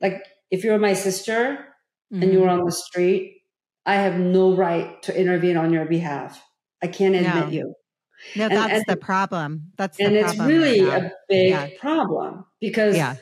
[0.00, 1.66] like if you're my sister
[2.10, 2.32] and Mhm.
[2.32, 3.35] you were on the street,
[3.86, 6.42] I have no right to intervene on your behalf.
[6.82, 7.48] I can't admit No.
[7.48, 7.74] you.
[8.34, 9.72] No, And- that's and- the problem.
[9.76, 11.68] That's the And it's really right a big Yeah.
[11.78, 13.16] problem because Yeah.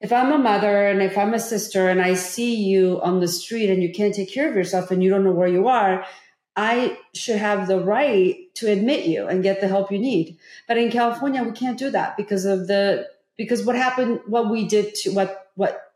[0.00, 3.28] if I'm a mother and if I'm a sister and I see you on the
[3.28, 6.04] street and you can't take care of yourself and you don't know where you are,
[6.54, 10.36] I should have the right to admit you and get the help you need.
[10.68, 13.08] But in California, we can't do that because of the
[13.38, 15.92] because what happened, what we did to what what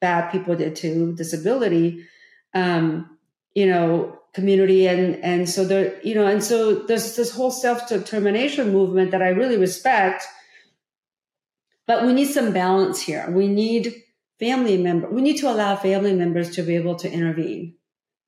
[0.00, 2.04] bad people did to disability,
[2.54, 3.15] um,
[3.56, 7.88] you know, community and and so there, you know, and so there's this whole self
[7.88, 10.24] determination movement that I really respect.
[11.86, 13.30] But we need some balance here.
[13.30, 13.94] We need
[14.38, 15.08] family member.
[15.08, 17.76] We need to allow family members to be able to intervene.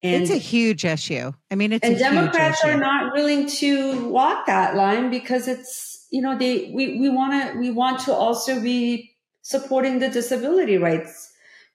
[0.03, 1.33] And it's a huge issue.
[1.51, 5.47] I mean, it's and a huge Democrats are not willing to walk that line because
[5.47, 10.09] it's you know they we we want to we want to also be supporting the
[10.09, 11.31] disability rights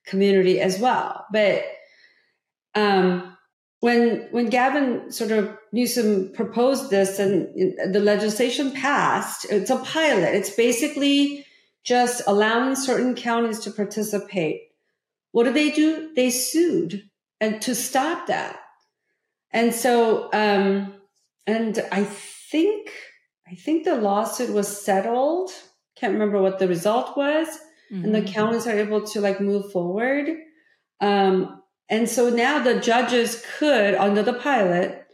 [0.07, 1.27] community as well.
[1.31, 1.65] But
[2.73, 3.32] um,
[3.83, 7.49] when when Gavin sort of Newsom proposed this and
[7.93, 10.33] the legislation passed, it's a pilot.
[10.35, 11.45] It's basically
[11.83, 14.61] just allowing certain counties to participate.
[15.33, 16.13] What did they do?
[16.15, 17.09] They sued
[17.41, 18.57] and to stop that.
[19.51, 20.93] And so, um,
[21.45, 22.89] and I think,
[23.45, 25.51] I think the lawsuit was settled.
[25.97, 27.49] Can't remember what the result was.
[27.89, 28.33] And the Mhm.
[28.33, 30.29] counties are able to like move forward.
[31.01, 31.62] Um,
[31.93, 35.05] and so now the judges could, under the pilot,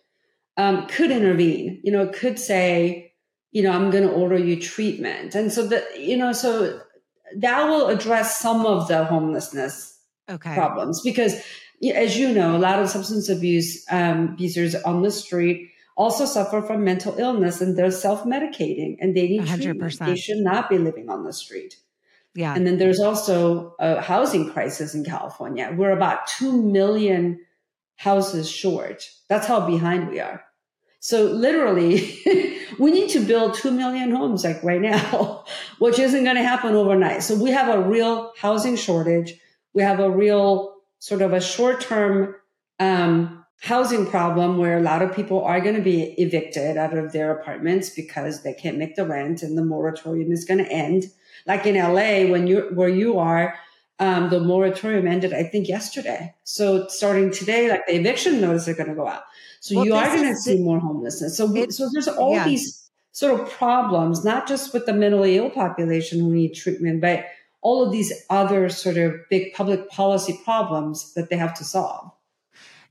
[0.55, 3.11] um, could intervene, you know, could say,
[3.51, 5.35] you know, I'm going to order you treatment.
[5.35, 6.79] And so that, you know, so
[7.35, 9.99] that will address some of the homelessness
[10.29, 10.53] okay.
[10.53, 11.41] problems because
[11.93, 16.61] as you know a lot of substance abuse um, abusers on the street also suffer
[16.61, 19.79] from mental illness and they're self-medicating and they need treatment.
[19.79, 20.05] 100%.
[20.05, 21.75] they should not be living on the street
[22.39, 22.53] Yeah.
[22.55, 25.73] And then there's also a housing crisis in California.
[25.75, 27.45] We're about 2 million
[27.97, 29.09] houses short.
[29.27, 30.41] That's how behind we are.
[31.01, 32.17] So literally,
[32.79, 35.43] we need to build 2 million homes like right now,
[35.79, 37.23] which isn't going to happen overnight.
[37.23, 39.33] So we have a real housing shortage.
[39.73, 42.35] We have a real sort of a short term
[42.79, 47.11] um, housing problem where a lot of people are going to be evicted out of
[47.11, 51.03] their apartments because they can't make the rent and the moratorium is going to end.
[51.45, 53.55] Like in LA, when you where you are,
[53.99, 56.33] um, the moratorium ended, I think, yesterday.
[56.43, 59.23] So starting today, like the eviction notice are going to go out.
[59.59, 61.35] So Well, you are going to see more homelessness.
[61.37, 62.45] So It- so there's all yeah.
[62.45, 67.25] these sort of problems, not just with the mentally ill population who need treatment, but
[67.61, 72.11] all of these other sort of big public policy problems that they have to solve.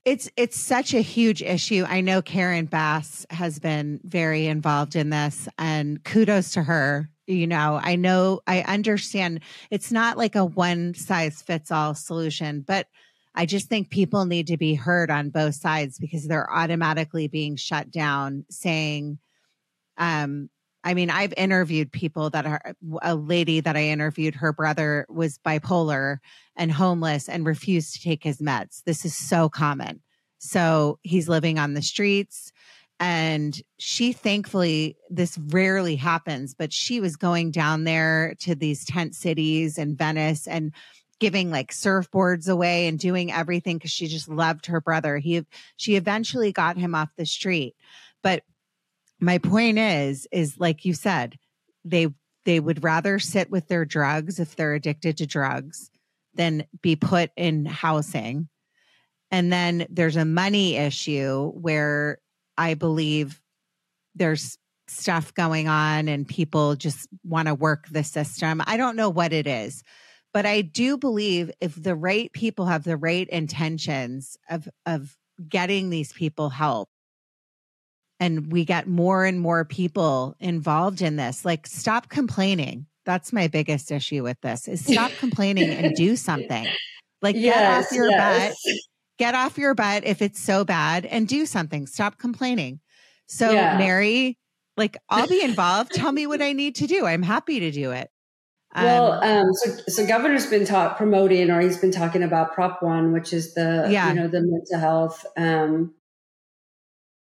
[0.04, 1.84] It's it's such a huge issue.
[1.88, 7.10] I know Karen Bass has been very involved in this and kudos to her.
[7.28, 12.62] You know, I know I understand it's not like a one size fits all solution,
[12.62, 12.86] but
[13.34, 17.56] I just think people need to be heard on both sides because they're automatically being
[17.56, 19.18] shut down saying
[19.98, 20.48] um
[20.84, 25.38] I mean, I've interviewed people that are a lady that I interviewed, her brother was
[25.38, 26.18] bipolar
[26.56, 28.84] and homeless and refused to take his meds.
[28.84, 30.00] This is so common.
[30.38, 32.52] So he's living on the streets.
[33.00, 39.14] And she thankfully, this rarely happens, but she was going down there to these tent
[39.14, 40.72] cities in Venice and
[41.20, 45.18] giving like surfboards away and doing everything because she just loved her brother.
[45.18, 45.44] He,
[45.76, 47.76] she eventually got him off the street.
[48.22, 48.42] But
[49.20, 51.38] my point is, is like you said,
[51.84, 52.08] they,
[52.44, 55.90] they would rather sit with their drugs if they're addicted to drugs
[56.34, 58.48] than be put in housing.
[59.30, 62.18] And then there's a money issue where
[62.58, 63.40] I believe
[64.14, 68.60] there's stuff going on and people just want to work the system.
[68.66, 69.82] I don't know what it is,
[70.34, 75.16] but I do believe if the right people have the right intentions of of
[75.48, 76.88] getting these people help
[78.18, 82.86] and we get more and more people involved in this, like stop complaining.
[83.04, 86.66] That's my biggest issue with this is stop complaining and do something.
[87.22, 88.54] Like get off your yes.
[88.64, 88.74] butt
[89.18, 91.86] get off your butt if it's so bad and do something.
[91.86, 92.80] Stop complaining.
[93.26, 93.76] So, Yeah.
[93.76, 94.38] Mary,
[94.76, 95.92] like I'll be involved.
[95.92, 97.04] Tell me what I need to do.
[97.06, 98.10] I'm happy to do it.
[98.74, 102.82] Um, Well, um, so so governor's been taught promoting, or he's been talking about Prop
[102.82, 104.08] One, which is the Yeah.
[104.08, 105.94] you know the mental health um,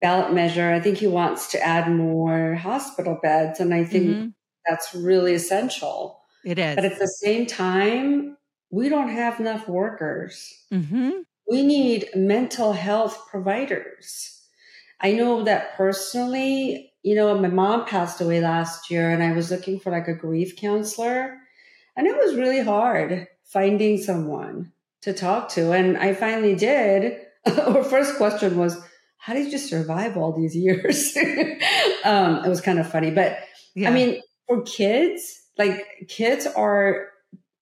[0.00, 0.70] ballot measure.
[0.70, 4.34] I think he wants to add more hospital beds, and I think mhm,
[4.66, 6.20] that's really essential.
[6.44, 6.74] it is.
[6.76, 8.36] But at the same time,
[8.70, 10.52] we don't have enough workers.
[10.72, 11.24] Mhm.
[11.48, 14.40] We need mental health providers.
[15.00, 19.50] I know that personally, you know, my mom passed away last year and I was
[19.50, 21.36] looking for like a grief counselor.
[21.96, 24.72] And it was really hard finding someone
[25.02, 25.72] to talk to.
[25.72, 27.18] And I finally did.
[27.46, 28.80] Her first question was,
[29.18, 31.16] How did you survive all these years?
[32.04, 33.10] um, it was kind of funny.
[33.10, 33.38] But
[33.74, 33.90] Yeah.
[33.90, 37.08] I mean, for kids, like kids are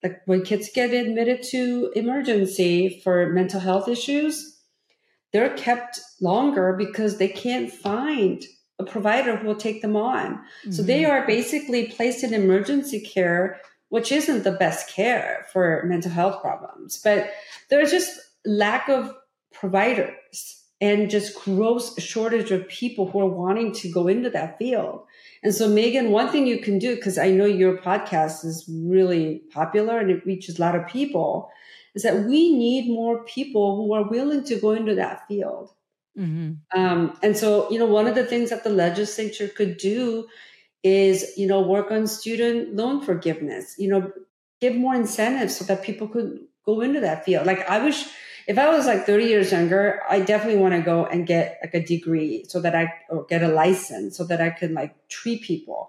[0.02, 4.58] like when kids get admitted to emergency for mental health issues,
[5.32, 8.44] they're kept longer because they can't find
[8.78, 10.40] a provider who will take them on.
[10.70, 11.10] So they Mhm.
[11.10, 17.00] are basically placed in emergency care, which isn't the best care for mental health problems.
[17.02, 17.30] But
[17.68, 19.14] there's just lack of
[19.52, 25.02] providers and just gross shortage of people who are wanting to go into that field.
[25.42, 29.42] And so, Meghan, one thing you can do, because I know your podcast is really
[29.50, 31.50] popular and it reaches a lot of people,
[31.94, 35.70] is that we need more people who are willing to go into that field.
[36.18, 36.58] Mhm.
[36.74, 40.26] Um, and so, you know, one of the things that the legislature could do
[40.82, 44.10] is, you know, work on student loan forgiveness, you know,
[44.60, 47.46] give more incentives so that people could go into that field.
[47.46, 48.06] Like I wish
[48.50, 51.74] if I was like 30 years younger, I definitely want to go and get like
[51.74, 55.42] a degree so that I or get a license so that I could like treat
[55.50, 55.80] people.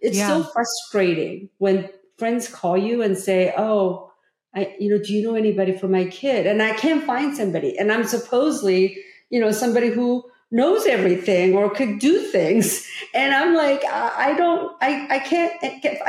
[0.00, 1.88] It's so frustrating when
[2.18, 4.10] friends call you and say, "Oh,
[4.54, 7.78] I you know, do you know anybody for my kid?" And I can't find somebody.
[7.78, 8.82] And I'm supposedly,
[9.30, 12.86] you know, somebody who knows everything or could do things.
[13.14, 15.54] And I'm like, I, don't I I can't-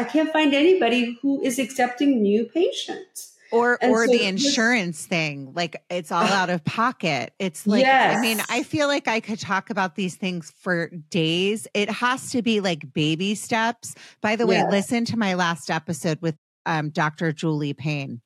[0.02, 3.36] I can't find anybody who is accepting new patients.
[3.52, 7.34] Or And or so the insurance thing like it's all out of pocket.
[7.40, 11.68] It's like i mean i feel like i could talk about these things for days.
[11.74, 13.96] It has to be like baby steps.
[14.22, 14.72] By the way Yes.
[14.72, 16.36] listen to my last episode with
[16.66, 18.22] um, dr julie payne.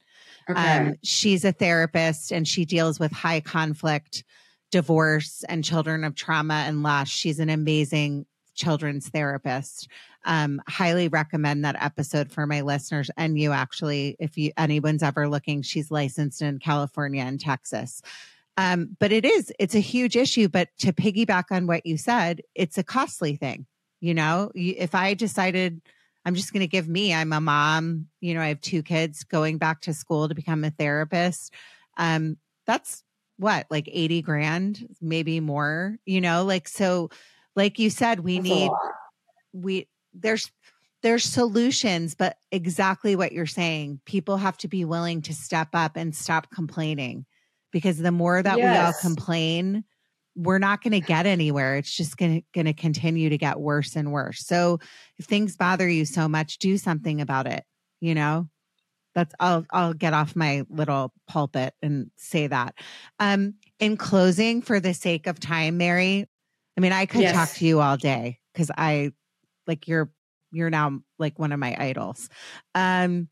[0.50, 0.60] Okay.
[0.78, 4.24] um, she's a therapist and she deals with high conflict
[4.72, 7.08] divorce and children of trauma and loss.
[7.08, 8.26] She's an amazing
[8.56, 9.88] children's therapist
[10.26, 15.28] Um, highly recommend that episode for my listeners and you actually, if you anyone's ever
[15.28, 18.02] looking, she's licensed in California and Texas.
[18.58, 20.48] Um, but it is, it's a huge issue.
[20.48, 23.66] But to piggyback on what you said, it's a costly thing.
[24.00, 25.82] You know, if I decided
[26.26, 29.24] I'm just going to give me, I'm a mom, you know, I have two kids
[29.24, 31.54] going back to school to become a therapist.
[31.98, 33.04] Um, that's
[33.38, 37.10] what, like 80 grand, maybe more, you know, like, so,
[37.56, 38.72] like you said, we That's need,
[39.52, 40.52] we, there's,
[41.02, 44.00] there's solutions, but exactly what you're saying.
[44.06, 47.26] People have to be willing to step up and stop complaining
[47.72, 49.84] because the more that we all complain,
[50.36, 51.76] we're not going to get anywhere.
[51.76, 54.46] It's just going to going to continue to get worse and worse.
[54.46, 54.80] So
[55.18, 57.64] if things bother you so much, do something about it.
[58.00, 58.50] You know,
[59.14, 62.76] that's I'll I'll get off my little pulpit and say that.
[63.20, 66.28] Um, in closing, for the sake of time, Mary,
[66.78, 67.34] I mean, I could Yes.
[67.34, 69.12] talk to you all day because I
[69.68, 70.12] like you're
[70.52, 72.30] you're now like one of my idols.
[72.76, 73.30] Um,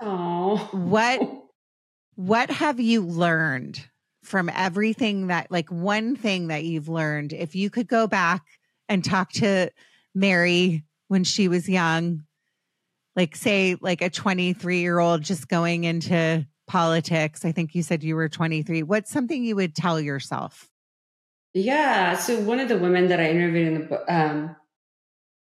[0.00, 1.20] Oh, what
[2.16, 3.82] what have you learned
[4.22, 8.42] from everything that like one thing that you've learned if you could go back
[8.88, 9.70] and talk to
[10.14, 12.24] mary when she was young
[13.14, 18.02] like say like a 23 year old just going into politics i think you said
[18.02, 20.68] you were 23 what's something you would tell yourself
[21.56, 22.16] Yeah.
[22.18, 24.54] So one of the women that I interviewed in the book, um,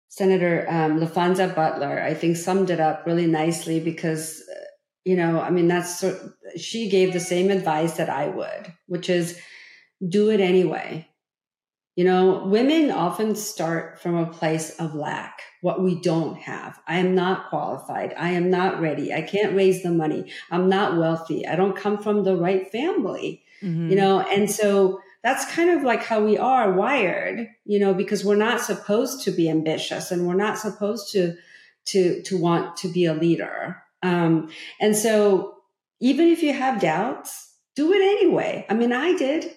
[0.09, 4.59] Senator um, Laphonza Butler, I think summed it up really nicely because, uh,
[5.03, 6.17] you know, I mean, that's sort
[6.57, 9.39] she gave the same advice that I would, which is
[10.07, 11.07] do it anyway.
[11.95, 16.77] You know, women often start from a place of lack, what we don't have.
[16.87, 18.13] I am not qualified.
[18.17, 19.13] I am not ready.
[19.13, 20.29] I can't raise the money.
[20.51, 21.47] I'm not wealthy.
[21.47, 23.89] I don't come from the right family Mhm.
[23.89, 28.23] you know and so that's kind of like how we are wired you know because
[28.23, 31.35] we're not supposed to be ambitious and we're not supposed to
[31.85, 33.81] to to want to be a leader.
[34.03, 34.49] Um
[34.81, 35.55] and so
[36.01, 38.65] even if you have doubts do it anyway.
[38.69, 39.51] I mean i did.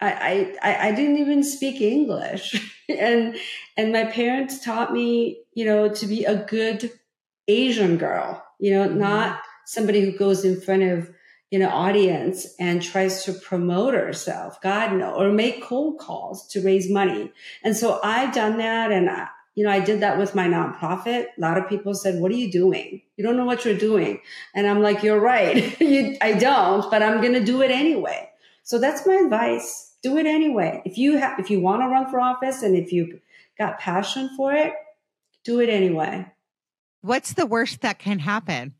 [0.00, 2.70] I, I, I didn't even speak English.
[2.88, 3.36] And,
[3.76, 6.90] and my parents taught me, you know, to be a good
[7.48, 11.08] Asian girl, you know, not somebody who goes in front of,
[11.58, 14.60] know, audience and tries to promote herself.
[14.62, 17.30] God no, or make cold calls to raise money.
[17.62, 18.90] And so I've done that.
[18.90, 21.26] And I, you know, I did that with my nonprofit.
[21.36, 23.02] A lot of people said, what are you doing?
[23.16, 24.20] You don't know what you're doing.
[24.54, 25.78] And I'm like, you're right.
[25.80, 28.30] you, I don't, but I'm going to do it anyway.
[28.62, 29.94] So that's my advice.
[30.02, 30.82] Do it anyway.
[30.86, 33.20] If you have, if you want to run for office and if you
[33.58, 34.72] got passion for it,
[35.44, 36.26] do it anyway.
[37.02, 38.74] what's the worst that can happen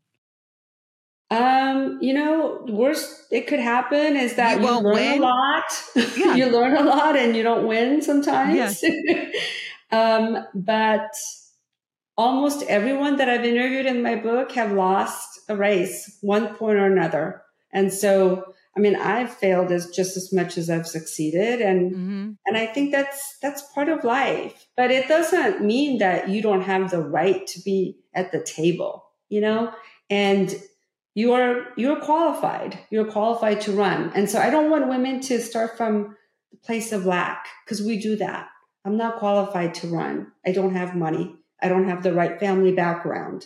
[1.31, 5.19] Um, you know, worst it could happen is that You you, learn win?
[5.19, 5.83] a lot.
[6.17, 6.35] Yeah.
[6.35, 8.83] you learn a lot and you don't win sometimes.
[9.91, 11.09] um, but
[12.17, 16.85] almost everyone that I've interviewed in my book have lost a race, one point or
[16.85, 17.41] another.
[17.71, 21.61] And so, I mean, I've failed as just as much as I've succeeded.
[21.61, 24.67] And hmm and I think that's that's part of life.
[24.75, 29.05] But it doesn't mean that you don't have the right to be at the table,
[29.29, 29.73] you know?
[30.09, 30.53] And
[31.15, 32.79] you are you're qualified.
[32.89, 34.11] You're qualified to run.
[34.15, 36.15] And so I don't want women to start from
[36.51, 38.47] the place of lack because we do that.
[38.85, 40.31] I'm not qualified to run.
[40.45, 41.35] I don't have money.
[41.61, 43.45] I don't have the right family background.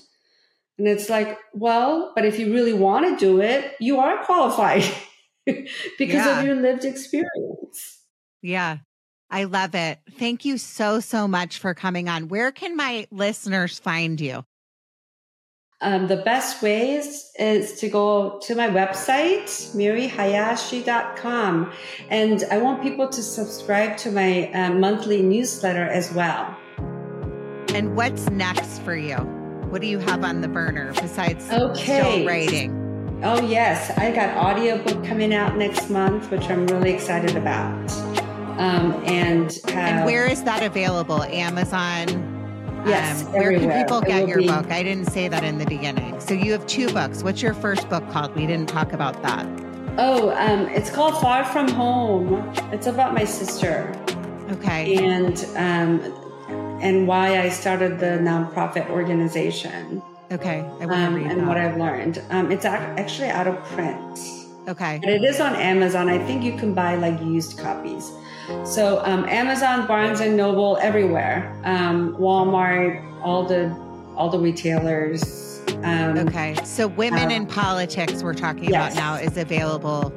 [0.79, 4.83] And it's like, well, but if you really want to do it, you are qualified
[5.45, 6.39] because Yeah.
[6.39, 8.01] of your lived experience.
[8.41, 8.77] Yeah.
[9.29, 9.99] I love it.
[10.17, 12.29] Thank you so, so much for coming on.
[12.29, 14.45] Where can my listeners find you?
[15.79, 19.45] Um, the best ways is to go to my website,
[19.75, 21.71] maryhayashi.com.
[22.09, 26.55] And I want people to subscribe to my uh, monthly newsletter as well.
[27.75, 29.17] And what's next for you?
[29.69, 31.83] What do you have on the burner besides Okay.
[31.83, 32.73] still writing?
[33.23, 37.91] Oh, yes, I got audiobook coming out next month, which I'm really excited about.
[38.59, 41.21] Um, and have, And where is that available?
[41.23, 42.33] Amazon?
[42.85, 44.69] Yes, Um, where can people get your be- book?
[44.71, 46.19] I didn't say that in the beginning.
[46.19, 47.23] So you have two books.
[47.23, 48.35] What's your first book called?
[48.35, 49.45] We didn't talk about that.
[49.97, 52.47] Oh, um, it's called Far From Home.
[52.71, 53.91] It's about my sister.
[54.51, 54.95] Okay.
[54.95, 55.99] and um,
[56.81, 60.01] and why I started the nonprofit organization
[60.31, 60.59] Okay.
[60.79, 61.47] I want um, to read and that.
[61.47, 62.21] what I've learned.
[62.29, 64.19] Um, it's ac- actually out of print,
[64.69, 64.95] okay.
[65.03, 66.07] and it is on Amazon.
[66.09, 68.09] I think you can buy like used copies.
[68.65, 73.69] So um, Amazon, Barnes and Noble, everywhere, um, Walmart, all the
[74.15, 75.61] all the retailers.
[75.83, 76.55] Um, Okay.
[76.63, 78.93] So women um, in politics we're talking yes.
[78.93, 80.09] about now is available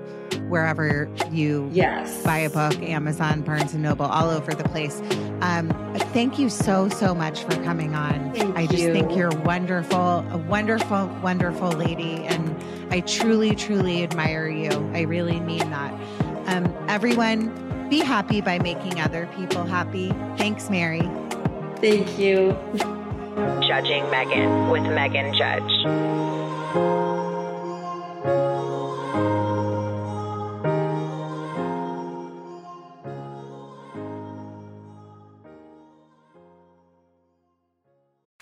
[0.48, 2.22] wherever you Yes.
[2.24, 5.00] buy a book, Amazon, Barnes and Noble, all over the place.
[5.42, 5.68] Um,
[6.12, 8.32] thank you so, so much for coming on.
[8.32, 8.92] Thank I just you.
[8.92, 12.24] think you're wonderful, a wonderful, wonderful lady.
[12.24, 12.56] And
[12.90, 14.70] I truly, truly admire you.
[14.94, 15.92] I really mean that.
[16.46, 17.52] Um, everyone,
[17.90, 20.10] be happy by making other people happy.
[20.38, 21.10] Thanks, Mary.
[21.80, 22.56] Thank you.
[23.66, 26.30] Judging Meghan with Meghan Judge.